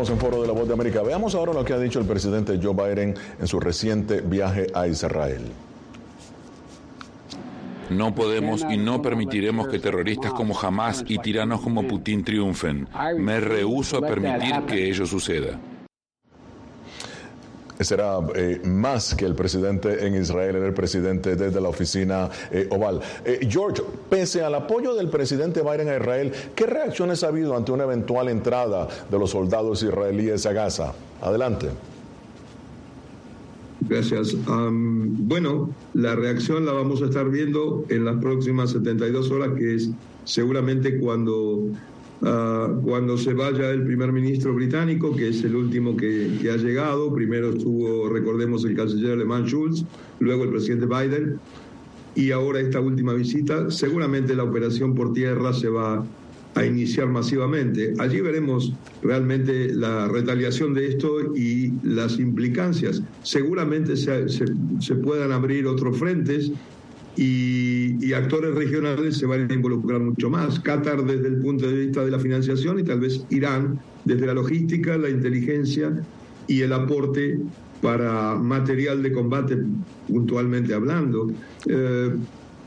Continuamos 0.00 0.24
en 0.24 0.30
Foro 0.30 0.40
de 0.40 0.48
la 0.48 0.54
Voz 0.54 0.66
de 0.66 0.72
América. 0.72 1.02
Veamos 1.02 1.34
ahora 1.34 1.52
lo 1.52 1.62
que 1.62 1.74
ha 1.74 1.78
dicho 1.78 2.00
el 2.00 2.06
presidente 2.06 2.58
Joe 2.62 2.72
Biden 2.72 3.14
en 3.38 3.46
su 3.46 3.60
reciente 3.60 4.22
viaje 4.22 4.66
a 4.72 4.86
Israel. 4.86 5.42
No 7.90 8.14
podemos 8.14 8.64
y 8.70 8.78
no 8.78 9.02
permitiremos 9.02 9.68
que 9.68 9.78
terroristas 9.78 10.32
como 10.32 10.58
Hamas 10.58 11.04
y 11.06 11.18
tiranos 11.18 11.60
como 11.60 11.86
Putin 11.86 12.24
triunfen. 12.24 12.88
Me 13.18 13.40
rehúso 13.40 13.98
a 13.98 14.00
permitir 14.00 14.62
que 14.66 14.88
ello 14.88 15.04
suceda 15.04 15.58
será 17.84 18.18
eh, 18.34 18.60
más 18.64 19.14
que 19.14 19.24
el 19.24 19.34
presidente 19.34 20.06
en 20.06 20.14
Israel, 20.14 20.56
el 20.56 20.74
presidente 20.74 21.36
desde 21.36 21.60
la 21.60 21.68
oficina 21.68 22.28
eh, 22.50 22.68
oval. 22.70 23.00
Eh, 23.24 23.46
George, 23.48 23.82
pese 24.08 24.42
al 24.42 24.54
apoyo 24.54 24.94
del 24.94 25.08
presidente 25.08 25.62
Biden 25.62 25.88
a 25.88 25.96
Israel, 25.96 26.32
¿qué 26.54 26.66
reacciones 26.66 27.24
ha 27.24 27.28
habido 27.28 27.56
ante 27.56 27.72
una 27.72 27.84
eventual 27.84 28.28
entrada 28.28 28.88
de 29.10 29.18
los 29.18 29.30
soldados 29.30 29.82
israelíes 29.82 30.46
a 30.46 30.52
Gaza? 30.52 30.92
Adelante. 31.22 31.68
Gracias. 33.88 34.36
bueno, 34.46 35.70
la 35.94 36.14
reacción 36.14 36.66
la 36.66 36.72
vamos 36.72 37.00
a 37.00 37.06
estar 37.06 37.30
viendo 37.30 37.84
en 37.88 38.04
las 38.04 38.16
próximas 38.20 38.70
72 38.72 39.30
horas, 39.30 39.50
que 39.58 39.74
es 39.74 39.90
seguramente 40.24 40.98
cuando 41.00 41.64
Ah, 42.22 42.68
cuando 42.82 43.16
se 43.16 43.32
vaya 43.32 43.70
el 43.70 43.82
primer 43.84 44.12
ministro 44.12 44.54
británico, 44.54 45.14
que 45.16 45.28
es 45.28 45.42
el 45.42 45.56
último 45.56 45.96
que, 45.96 46.50
ha 46.52 46.56
llegado, 46.56 47.12
primero 47.14 47.50
estuvo, 47.50 48.08
recordemos, 48.10 48.64
el 48.64 48.76
canciller 48.76 49.12
alemán 49.12 49.46
Schulz, 49.46 49.84
luego 50.18 50.44
el 50.44 50.50
presidente 50.50 50.86
Biden, 50.86 51.38
y 52.14 52.30
ahora 52.32 52.60
esta 52.60 52.80
última 52.80 53.14
visita, 53.14 53.70
seguramente 53.70 54.34
la 54.34 54.44
operación 54.44 54.94
por 54.94 55.12
tierra 55.14 55.54
se 55.54 55.68
va 55.68 56.04
a 56.54 56.64
iniciar 56.64 57.06
masivamente. 57.06 57.94
Allí 57.98 58.20
veremos 58.20 58.74
realmente 59.02 59.72
la 59.72 60.08
retaliación 60.08 60.74
de 60.74 60.88
esto 60.88 61.34
y 61.34 61.72
las 61.84 62.18
implicancias. 62.18 63.02
Seguramente 63.22 63.96
se, 63.96 64.28
se 64.28 64.94
puedan 64.96 65.30
abrir 65.32 65.66
otros 65.66 65.96
frentes 65.96 66.50
y, 67.16 68.12
actores 68.12 68.54
regionales 68.54 69.18
se 69.18 69.26
van 69.26 69.50
a 69.50 69.54
involucrar 69.54 70.00
mucho 70.00 70.30
más. 70.30 70.58
Qatar 70.60 71.04
desde 71.04 71.28
el 71.28 71.36
punto 71.36 71.68
de 71.68 71.86
vista 71.86 72.04
de 72.04 72.10
la 72.10 72.18
financiación 72.18 72.78
y 72.80 72.82
tal 72.82 73.00
vez 73.00 73.24
Irán 73.30 73.78
desde 74.04 74.26
la 74.26 74.34
logística, 74.34 74.96
la 74.98 75.08
inteligencia 75.08 75.92
y 76.46 76.62
el 76.62 76.72
aporte 76.72 77.38
para 77.80 78.34
material 78.34 79.02
de 79.02 79.12
combate, 79.12 79.58
puntualmente 80.08 80.74
hablando. 80.74 81.30
Eh, 81.66 82.10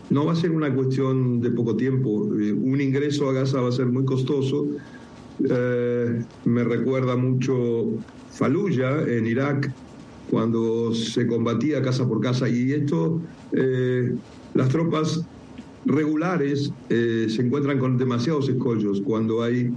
no 0.09 0.25
va 0.25 0.33
a 0.33 0.35
ser 0.35 0.51
una 0.51 0.73
cuestión 0.73 1.41
de 1.41 1.51
poco 1.51 1.75
tiempo. 1.75 2.29
Eh, 2.39 2.53
un 2.53 2.81
ingreso 2.81 3.29
a 3.29 3.33
Gaza 3.33 3.61
va 3.61 3.69
a 3.69 3.71
ser 3.71 3.87
muy 3.87 4.05
costoso. 4.05 4.67
Eh, 5.49 6.21
me 6.45 6.63
recuerda 6.63 7.15
mucho 7.15 7.89
Fallujah 8.31 9.03
en 9.07 9.27
Irak, 9.27 9.71
cuando 10.29 10.93
se 10.93 11.27
combatía 11.27 11.81
casa 11.81 12.07
por 12.07 12.21
casa. 12.21 12.49
Y 12.49 12.71
esto 12.71 13.21
las 14.53 14.69
tropas 14.69 15.25
regulares 15.85 16.71
eh, 16.89 17.27
se 17.29 17.41
encuentran 17.41 17.79
con 17.79 17.97
demasiados 17.97 18.49
escollos 18.49 19.01
cuando 19.05 19.41
hay 19.41 19.69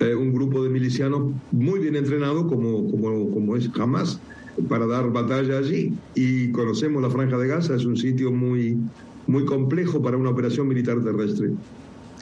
eh, 0.00 0.14
un 0.14 0.32
grupo 0.32 0.62
de 0.62 0.70
milicianos 0.70 1.32
muy 1.52 1.80
bien 1.80 1.96
entrenado 1.96 2.46
como, 2.46 2.90
como, 2.90 3.30
como 3.30 3.56
es 3.56 3.70
Hamas 3.78 4.20
para 4.68 4.86
dar 4.86 5.10
batalla 5.10 5.58
allí. 5.58 5.94
Y 6.14 6.50
conocemos 6.52 7.02
la 7.02 7.10
Franja 7.10 7.38
de 7.38 7.48
Gaza, 7.48 7.76
es 7.76 7.84
un 7.84 7.96
sitio 7.96 8.32
muy, 8.32 8.78
muy 9.26 9.44
complejo 9.44 10.02
para 10.02 10.16
una 10.16 10.30
operación 10.30 10.68
militar 10.68 11.02
terrestre. 11.02 11.50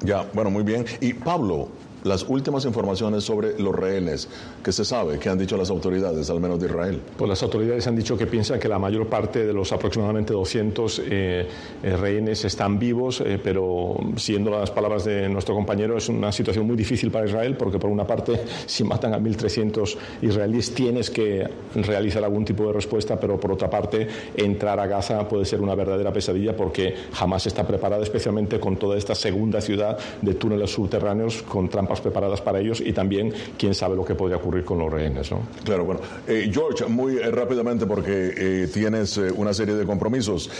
Ya, 0.03 0.29
bueno, 0.35 0.51
muy 0.51 0.65
bien. 0.65 0.85
Y 1.01 1.15
Pablo, 1.15 1.69
las 2.05 2.25
últimas 2.29 2.64
informaciones 2.67 3.25
sobre 3.25 3.59
los 3.59 3.75
rehenes 3.75 4.29
que 4.62 4.73
se 4.73 4.85
sabe, 4.85 5.19
que 5.19 5.29
han 5.29 5.38
dicho 5.38 5.57
las 5.57 5.71
autoridades, 5.71 6.31
al 6.31 6.40
menos 6.40 6.61
de 6.61 6.67
Israel. 6.67 7.01
Pues 7.17 7.29
las 7.29 7.43
autoridades 7.43 7.87
han 7.87 7.97
dicho 7.97 8.17
que 8.17 8.27
piensan 8.27 8.61
que 8.61 8.69
la 8.69 8.79
mayor 8.79 9.09
parte 9.09 9.45
de 9.45 9.53
los 9.53 9.73
aproximadamente 9.73 10.33
200 10.33 10.99
eh, 10.99 11.49
eh, 11.83 11.97
rehenes 11.97 12.45
están 12.45 12.79
vivos, 12.79 13.21
eh, 13.21 13.40
pero 13.43 13.97
siendo 14.17 14.51
las 14.51 14.71
palabras 14.71 15.05
de 15.05 15.29
nuestro 15.29 15.55
compañero, 15.55 15.97
es 15.97 16.09
una 16.09 16.31
situación 16.31 16.67
muy 16.67 16.77
difícil 16.77 17.11
para 17.11 17.27
Israel 17.27 17.57
porque 17.57 17.79
por 17.79 17.90
una 17.90 18.07
parte, 18.07 18.40
si 18.67 18.85
matan 18.85 19.14
a 19.14 19.19
1.300 19.19 19.97
israelíes, 20.23 20.75
tienes 20.75 21.11
que 21.11 21.49
realizar 21.75 22.23
algún 22.23 22.45
tipo 22.45 22.67
de 22.67 22.75
respuesta, 22.75 23.19
pero 23.19 23.40
por 23.40 23.53
otra 23.53 23.71
parte, 23.71 24.07
entrar 24.37 24.79
a 24.79 24.87
Gaza 24.87 25.27
puede 25.27 25.47
ser 25.47 25.62
una 25.62 25.75
verdadera 25.75 26.12
pesadilla 26.12 26.55
porque 26.55 26.95
jamás 27.12 27.47
está 27.47 27.67
preparada, 27.67 28.03
especialmente 28.03 28.61
con 28.61 28.77
toda 28.77 28.99
esta 28.99 29.14
segunda 29.14 29.62
ciudad 29.62 29.99
de 30.21 30.35
túneles 30.35 30.71
subterráneos 30.71 31.43
con 31.43 31.69
trampas 31.69 31.94
preparadas 32.01 32.41
para 32.41 32.61
ellos 32.61 32.81
y 32.81 32.93
también 32.93 33.33
quién 33.59 33.75
sabe 33.75 33.97
lo 33.97 34.05
que 34.05 34.15
podría 34.15 34.37
ocurrir 34.37 34.65
con 34.65 34.79
los 34.79 34.93
rehenes. 34.93 35.31
¿no? 35.31 35.41
Claro, 35.65 35.85
bueno. 35.85 36.01
Eh, 36.27 36.51
George, 36.53 36.87
muy 36.87 37.17
eh, 37.17 37.31
rápidamente 37.31 37.87
porque 37.87 38.35
eh, 38.37 38.69
tienes 38.73 39.17
una 39.17 39.53
serie 39.53 39.75
de 39.75 39.85
compromisos. 39.85 40.51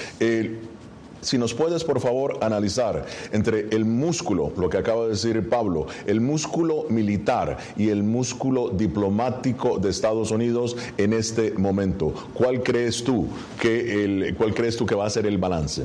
Si 1.25 1.39
nos 1.39 1.55
puedes, 1.55 1.85
por 1.85 2.01
favor, 2.01 2.39
analizar 2.43 3.07
entre 3.33 3.69
el 3.71 3.87
músculo, 3.87 4.53
lo 4.59 4.69
que 4.69 4.77
acaba 4.77 5.05
de 5.05 5.11
decir 5.11 5.49
Pablo, 5.49 5.87
el 6.07 6.21
músculo 6.21 6.85
militar 6.91 7.57
y 7.79 7.89
el 7.89 8.03
músculo 8.03 8.69
diplomático 8.69 9.79
de 9.79 9.89
Estados 9.89 10.31
Unidos 10.31 10.77
en 10.99 11.15
este 11.15 11.53
momento. 11.53 12.13
¿Cuál 12.35 12.63
crees 12.63 13.03
tú 13.05 13.27
que 13.59 14.05
el, 14.05 14.35
cuál 14.37 14.53
crees 14.53 14.77
tú 14.77 14.85
que 14.85 14.95
va 14.95 15.07
a 15.07 15.11
ser 15.11 15.25
el 15.25 15.39
balance? 15.39 15.85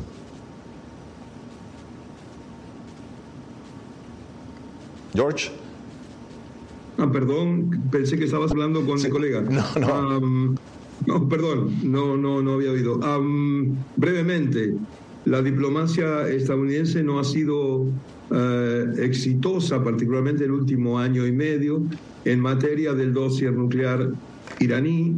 George. 5.14 5.52
Ah, 6.98 7.10
perdón, 7.12 7.84
pensé 7.92 8.18
que 8.18 8.26
estabas 8.26 8.52
hablando 8.52 8.86
con 8.86 9.02
mi 9.02 9.10
colega. 9.10 9.42
No, 9.42 10.20
no. 10.20 10.56
no, 11.08 11.30
perdón, 11.30 11.74
no, 11.84 12.18
no, 12.18 12.42
no 12.42 12.54
había 12.54 12.72
oído. 12.72 13.00
brevemente, 13.96 14.74
la 15.26 15.42
diplomacia 15.42 16.28
estadounidense 16.28 17.04
no 17.04 17.20
ha 17.20 17.24
sido 17.24 17.88
eh, 18.32 18.86
exitosa, 19.00 19.84
particularmente 19.84 20.44
el 20.44 20.52
último 20.52 21.00
año 21.00 21.26
y 21.26 21.32
medio, 21.32 21.84
en 22.26 22.40
materia 22.40 22.94
del 22.94 23.14
dossier 23.14 23.54
nuclear 23.54 24.12
iraní. 24.60 25.16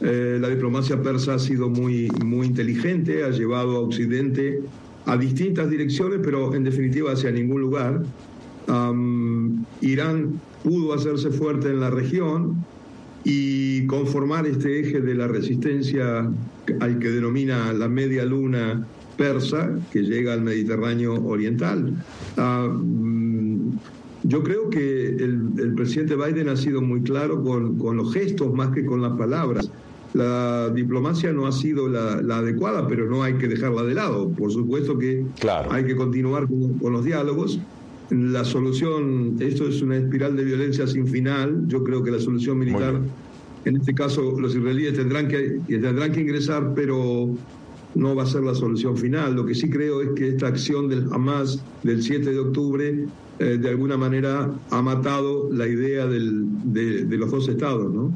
Eh, 0.00 0.38
la 0.40 0.48
diplomacia 0.48 1.02
persa 1.02 1.34
ha 1.34 1.38
sido 1.38 1.68
muy, 1.68 2.08
muy 2.24 2.46
inteligente, 2.46 3.24
ha 3.24 3.30
llevado 3.30 3.76
a 3.76 3.80
Occidente 3.80 4.60
a 5.06 5.16
distintas 5.16 5.68
direcciones, 5.68 6.20
pero 6.22 6.54
en 6.54 6.64
definitiva 6.64 7.12
hacia 7.12 7.30
ningún 7.30 7.60
lugar. 7.60 8.02
Irán 9.80 10.40
pudo 10.62 10.92
hacerse 10.92 11.30
fuerte 11.30 11.68
en 11.68 11.80
la 11.80 11.90
región 11.90 12.64
y 13.24 13.86
conformar 13.86 14.46
este 14.46 14.80
eje 14.80 15.00
de 15.00 15.14
la 15.14 15.28
resistencia 15.28 16.30
al 16.80 16.98
que 16.98 17.08
denomina 17.08 17.72
la 17.72 17.88
media 17.88 18.24
luna 18.24 18.86
persa 19.16 19.70
que 19.90 20.02
llega 20.02 20.32
al 20.32 20.42
Mediterráneo 20.42 21.14
oriental. 21.24 21.92
yo 24.24 24.42
creo 24.42 24.68
que 24.70 25.08
el, 25.08 25.74
presidente 25.74 26.14
Biden 26.16 26.48
ha 26.48 26.56
sido 26.56 26.82
muy 26.82 27.02
claro 27.02 27.42
con, 27.42 27.78
con, 27.78 27.96
los 27.96 28.12
gestos 28.12 28.52
más 28.52 28.70
que 28.70 28.84
con 28.84 29.00
las 29.02 29.12
palabras. 29.16 29.70
La 30.14 30.70
diplomacia 30.70 31.32
no 31.32 31.46
ha 31.46 31.52
sido 31.52 31.88
la, 31.88 32.14
adecuada, 32.36 32.86
pero 32.88 33.08
no 33.08 33.22
hay 33.22 33.34
que 33.34 33.48
dejarla 33.48 33.82
de 33.82 33.94
lado. 33.94 34.30
Por 34.30 34.52
supuesto 34.52 34.98
que 34.98 35.24
hay 35.70 35.84
que 35.84 35.96
continuar 35.96 36.46
con 36.48 36.92
los 36.92 37.04
diálogos 37.04 37.60
la 38.10 38.44
solución, 38.44 39.36
esto 39.40 39.68
es 39.68 39.82
una 39.82 39.96
espiral 39.96 40.36
de 40.36 40.44
violencia 40.44 40.86
sin 40.86 41.06
final, 41.06 41.64
yo 41.66 41.84
creo 41.84 42.02
que 42.02 42.10
la 42.10 42.18
solución 42.18 42.58
militar, 42.58 43.00
en 43.64 43.76
este 43.76 43.94
caso 43.94 44.38
los 44.38 44.54
israelíes 44.54 44.94
tendrán 44.94 45.28
que, 45.28 45.60
tendrán 45.68 46.12
que 46.12 46.20
ingresar, 46.20 46.72
pero 46.74 47.28
no 47.94 48.14
va 48.14 48.22
a 48.22 48.26
ser 48.26 48.42
la 48.42 48.54
solución 48.54 48.96
final. 48.96 49.34
Lo 49.34 49.44
que 49.44 49.54
sí 49.54 49.68
creo 49.68 50.00
es 50.00 50.10
que 50.14 50.28
esta 50.28 50.46
acción 50.46 50.88
del 50.88 51.08
Hamas 51.12 51.62
del 51.82 52.02
7 52.02 52.30
de 52.30 52.38
octubre 52.38 53.06
eh, 53.38 53.44
de 53.60 53.68
alguna 53.68 53.96
manera 53.96 54.50
ha 54.70 54.82
matado 54.82 55.48
la 55.52 55.66
idea 55.66 56.06
del, 56.06 56.44
de, 56.72 57.04
de, 57.04 57.16
los 57.16 57.30
dos 57.30 57.48
estados, 57.48 57.92
¿no? 57.92 58.12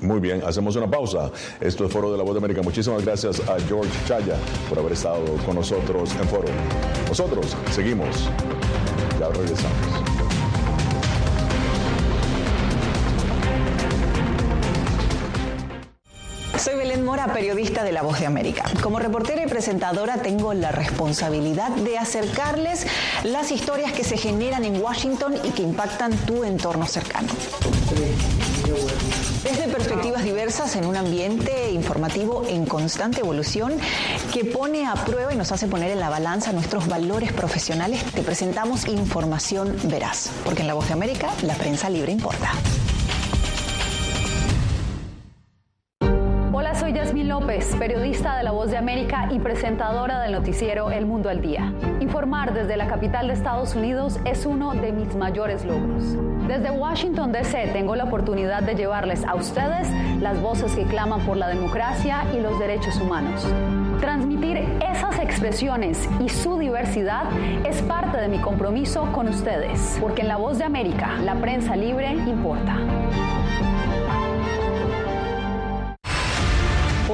Muy 0.00 0.20
bien, 0.20 0.42
hacemos 0.46 0.76
una 0.76 0.88
pausa. 0.88 1.32
Esto 1.60 1.84
es 1.84 1.92
Foro 1.92 2.12
de 2.12 2.18
la 2.18 2.22
Voz 2.22 2.34
de 2.34 2.38
América. 2.38 2.62
Muchísimas 2.62 3.04
gracias 3.04 3.40
a 3.48 3.58
George 3.60 3.90
Chaya 4.06 4.36
por 4.68 4.78
haber 4.78 4.92
estado 4.92 5.24
con 5.44 5.56
nosotros 5.56 6.14
en 6.20 6.28
Foro. 6.28 6.48
Nosotros 7.08 7.56
seguimos. 7.70 8.28
Regresamos. 9.32 9.76
Soy 16.58 16.74
Belén 16.74 17.04
Mora, 17.04 17.32
periodista 17.32 17.84
de 17.84 17.92
La 17.92 18.02
Voz 18.02 18.18
de 18.18 18.26
América. 18.26 18.64
Como 18.82 18.98
reportera 18.98 19.44
y 19.44 19.46
presentadora 19.46 20.16
tengo 20.22 20.54
la 20.54 20.72
responsabilidad 20.72 21.70
de 21.70 21.98
acercarles 21.98 22.86
las 23.22 23.52
historias 23.52 23.92
que 23.92 24.02
se 24.02 24.16
generan 24.16 24.64
en 24.64 24.82
Washington 24.82 25.34
y 25.44 25.50
que 25.50 25.62
impactan 25.62 26.10
tu 26.26 26.42
entorno 26.44 26.86
cercano. 26.86 27.28
Desde 29.44 29.68
perspectivas 29.68 30.24
diversas 30.24 30.76
en 30.76 30.84
un 30.84 30.96
ambiente 30.96 31.70
informativo 31.72 32.44
en 32.46 32.66
constante 32.66 33.20
evolución 33.20 33.72
que 34.32 34.44
pone 34.44 34.86
a 34.86 34.94
prueba 34.94 35.32
y 35.32 35.36
nos 35.36 35.52
hace 35.52 35.66
poner 35.68 35.90
en 35.90 36.00
la 36.00 36.10
balanza 36.10 36.52
nuestros 36.52 36.86
valores 36.86 37.32
profesionales, 37.32 38.02
te 38.14 38.22
presentamos 38.22 38.86
información 38.86 39.76
veraz, 39.84 40.30
porque 40.44 40.62
en 40.62 40.68
La 40.68 40.74
Voz 40.74 40.88
de 40.88 40.94
América 40.94 41.30
la 41.42 41.54
prensa 41.54 41.88
libre 41.88 42.12
importa. 42.12 42.52
soy 46.78 46.92
Yasmín 46.92 47.28
López, 47.28 47.74
periodista 47.76 48.36
de 48.36 48.44
La 48.44 48.52
Voz 48.52 48.70
de 48.70 48.76
América 48.76 49.28
y 49.32 49.40
presentadora 49.40 50.20
del 50.20 50.32
noticiero 50.32 50.90
El 50.90 51.06
Mundo 51.06 51.28
al 51.28 51.40
Día. 51.40 51.74
Informar 52.00 52.54
desde 52.54 52.76
la 52.76 52.86
capital 52.86 53.26
de 53.26 53.34
Estados 53.34 53.74
Unidos 53.74 54.20
es 54.24 54.46
uno 54.46 54.74
de 54.74 54.92
mis 54.92 55.16
mayores 55.16 55.64
logros. 55.64 56.16
Desde 56.48 56.70
Washington, 56.70 57.30
D.C. 57.30 57.68
tengo 57.74 57.94
la 57.94 58.04
oportunidad 58.04 58.62
de 58.62 58.74
llevarles 58.74 59.22
a 59.22 59.34
ustedes 59.34 59.86
las 60.18 60.40
voces 60.40 60.74
que 60.74 60.84
claman 60.84 61.20
por 61.26 61.36
la 61.36 61.46
democracia 61.46 62.24
y 62.34 62.40
los 62.40 62.58
derechos 62.58 62.98
humanos. 62.98 63.46
Transmitir 64.00 64.56
esas 64.80 65.18
expresiones 65.18 66.08
y 66.18 66.30
su 66.30 66.58
diversidad 66.58 67.24
es 67.66 67.82
parte 67.82 68.16
de 68.16 68.28
mi 68.28 68.40
compromiso 68.40 69.12
con 69.12 69.28
ustedes, 69.28 69.98
porque 70.00 70.22
en 70.22 70.28
La 70.28 70.38
Voz 70.38 70.56
de 70.56 70.64
América 70.64 71.18
la 71.22 71.34
prensa 71.34 71.76
libre 71.76 72.12
importa. 72.12 72.76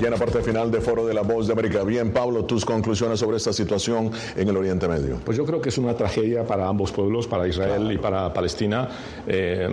Y 0.00 0.02
ya 0.02 0.08
en 0.08 0.14
la 0.14 0.18
parte 0.18 0.40
final 0.40 0.70
de 0.70 0.80
Foro 0.80 1.06
de 1.06 1.12
la 1.12 1.20
Voz 1.20 1.46
de 1.46 1.52
América. 1.52 1.84
Bien, 1.84 2.10
Pablo, 2.10 2.46
tus 2.46 2.64
conclusiones 2.64 3.20
sobre 3.20 3.36
esta 3.36 3.52
situación 3.52 4.10
en 4.34 4.48
el 4.48 4.56
Oriente 4.56 4.88
Medio. 4.88 5.18
Pues 5.22 5.36
yo 5.36 5.44
creo 5.44 5.60
que 5.60 5.68
es 5.68 5.76
una 5.76 5.92
tragedia 5.94 6.42
para 6.46 6.66
ambos 6.66 6.90
pueblos, 6.90 7.26
para 7.26 7.46
Israel 7.46 7.92
y 7.92 7.98
para 7.98 8.32
Palestina, 8.32 8.88
eh, 9.26 9.68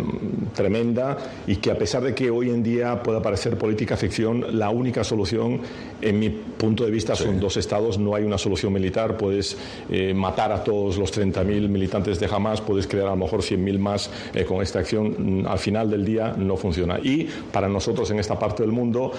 tremenda, 0.54 1.18
y 1.48 1.56
que 1.56 1.72
a 1.72 1.78
pesar 1.78 2.04
de 2.04 2.14
que 2.14 2.30
hoy 2.30 2.50
en 2.50 2.62
día 2.62 3.02
pueda 3.02 3.22
parecer 3.22 3.58
política 3.58 3.96
ficción, 3.96 4.60
la 4.60 4.70
única 4.70 5.02
solución, 5.06 5.62
en 6.02 6.20
mi 6.20 6.30
punto 6.30 6.84
de 6.84 6.92
vista, 6.92 7.16
son 7.16 7.40
dos 7.40 7.56
estados, 7.56 7.98
no 7.98 8.14
hay 8.14 8.26
una 8.26 8.38
solución 8.38 8.74
militar, 8.74 9.16
puedes 9.16 9.58
eh, 9.90 10.14
matar 10.14 10.52
a 10.52 10.62
todos 10.62 10.98
los 10.98 11.18
30.000 11.18 11.70
militantes 11.70 12.20
de 12.20 12.26
Hamas, 12.26 12.60
puedes 12.60 12.86
crear 12.86 13.08
a 13.08 13.12
lo 13.12 13.16
mejor 13.16 13.40
100.000 13.44 13.80
más 13.80 14.10
eh, 14.34 14.44
con 14.44 14.62
esta 14.62 14.80
acción, 14.80 15.44
mm, 15.44 15.48
al 15.48 15.60
final 15.60 15.90
del 15.90 16.04
día 16.04 16.36
no 16.38 16.58
funciona. 16.58 17.00
Y 17.02 17.30
para 17.54 17.70
nosotros 17.70 18.12
en 18.12 18.20
esta 18.20 18.38
parte 18.38 18.64
del 18.64 18.74
mundo, 18.74 19.14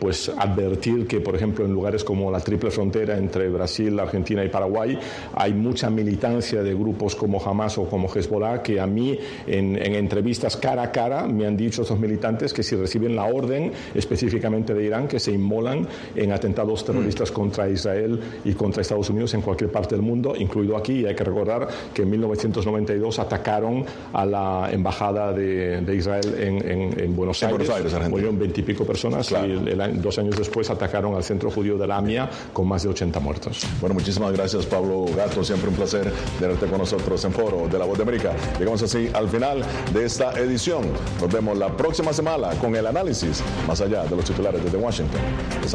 pues 0.00 0.30
advertir 0.50 1.06
que, 1.06 1.20
por 1.20 1.34
ejemplo, 1.34 1.64
en 1.64 1.72
lugares 1.72 2.04
como 2.04 2.30
la 2.30 2.40
triple 2.40 2.70
frontera 2.70 3.16
entre 3.18 3.48
Brasil, 3.48 3.98
Argentina 3.98 4.44
y 4.44 4.48
Paraguay, 4.48 4.98
hay 5.34 5.52
mucha 5.52 5.90
militancia 5.90 6.62
de 6.62 6.74
grupos 6.74 7.14
como 7.14 7.42
Hamas 7.42 7.78
o 7.78 7.88
como 7.88 8.08
Hezbollah 8.08 8.62
que 8.62 8.80
a 8.80 8.86
mí 8.86 9.18
en, 9.46 9.76
entrevistas 9.76 10.56
cara 10.56 10.82
a 10.82 10.92
cara 10.92 11.26
me 11.26 11.46
han 11.46 11.56
dicho 11.56 11.82
esos 11.82 11.98
militantes 11.98 12.52
que 12.52 12.62
si 12.62 12.76
reciben 12.76 13.16
la 13.16 13.24
orden 13.24 13.72
específicamente 13.94 14.74
de 14.74 14.84
Irán, 14.84 15.08
que 15.08 15.18
se 15.18 15.32
inmolan 15.32 15.86
en 16.14 16.32
atentados 16.32 16.84
terroristas 16.84 17.30
contra 17.30 17.68
Israel 17.68 18.20
y 18.44 18.52
contra 18.54 18.82
Estados 18.82 19.10
Unidos 19.10 19.34
en 19.34 19.42
cualquier 19.42 19.70
parte 19.70 19.94
del 19.94 20.02
mundo, 20.02 20.34
incluido 20.36 20.76
aquí. 20.76 21.00
Y 21.00 21.06
hay 21.06 21.14
que 21.14 21.24
recordar 21.24 21.68
que 21.92 22.02
en 22.02 22.10
1992 22.10 23.18
atacaron 23.18 23.84
a 24.12 24.26
la 24.26 24.68
embajada 24.70 25.32
de, 25.32 25.94
Israel 25.96 26.34
en, 26.38 27.16
Buenos 27.16 27.42
Aires. 27.42 27.68
Buenos 27.68 27.94
Aires 27.94 28.10
Murieron 28.10 28.38
veintipico 28.38 28.84
personas 28.84 29.32
y 29.32 30.00
dos 30.00 30.18
años 30.18 30.35
después 30.36 30.70
atacaron 30.70 31.14
al 31.14 31.24
centro 31.24 31.50
judío 31.50 31.78
de 31.78 31.86
la 31.86 31.96
AMIA 31.96 32.30
con 32.52 32.68
más 32.68 32.82
de 32.82 32.88
80 32.88 33.20
muertos. 33.20 33.66
Bueno, 33.80 33.94
muchísimas 33.94 34.32
gracias 34.32 34.66
Pablo 34.66 35.06
Gato, 35.16 35.42
siempre 35.42 35.68
un 35.68 35.76
placer 35.76 36.12
tenerte 36.38 36.66
con 36.66 36.78
nosotros 36.78 37.24
en 37.24 37.32
Foro 37.32 37.68
de 37.68 37.78
la 37.78 37.84
Voz 37.84 37.96
de 37.96 38.02
América. 38.02 38.32
Llegamos 38.58 38.82
así 38.82 39.08
al 39.12 39.28
final 39.28 39.64
de 39.92 40.04
esta 40.04 40.32
edición. 40.38 40.84
Nos 41.20 41.32
vemos 41.32 41.56
la 41.56 41.76
próxima 41.76 42.12
semana 42.12 42.50
con 42.60 42.74
el 42.76 42.86
análisis 42.86 43.42
más 43.66 43.80
allá 43.80 44.04
de 44.04 44.16
los 44.16 44.24
titulares 44.24 44.62
desde 44.62 44.76
Washington. 44.76 45.20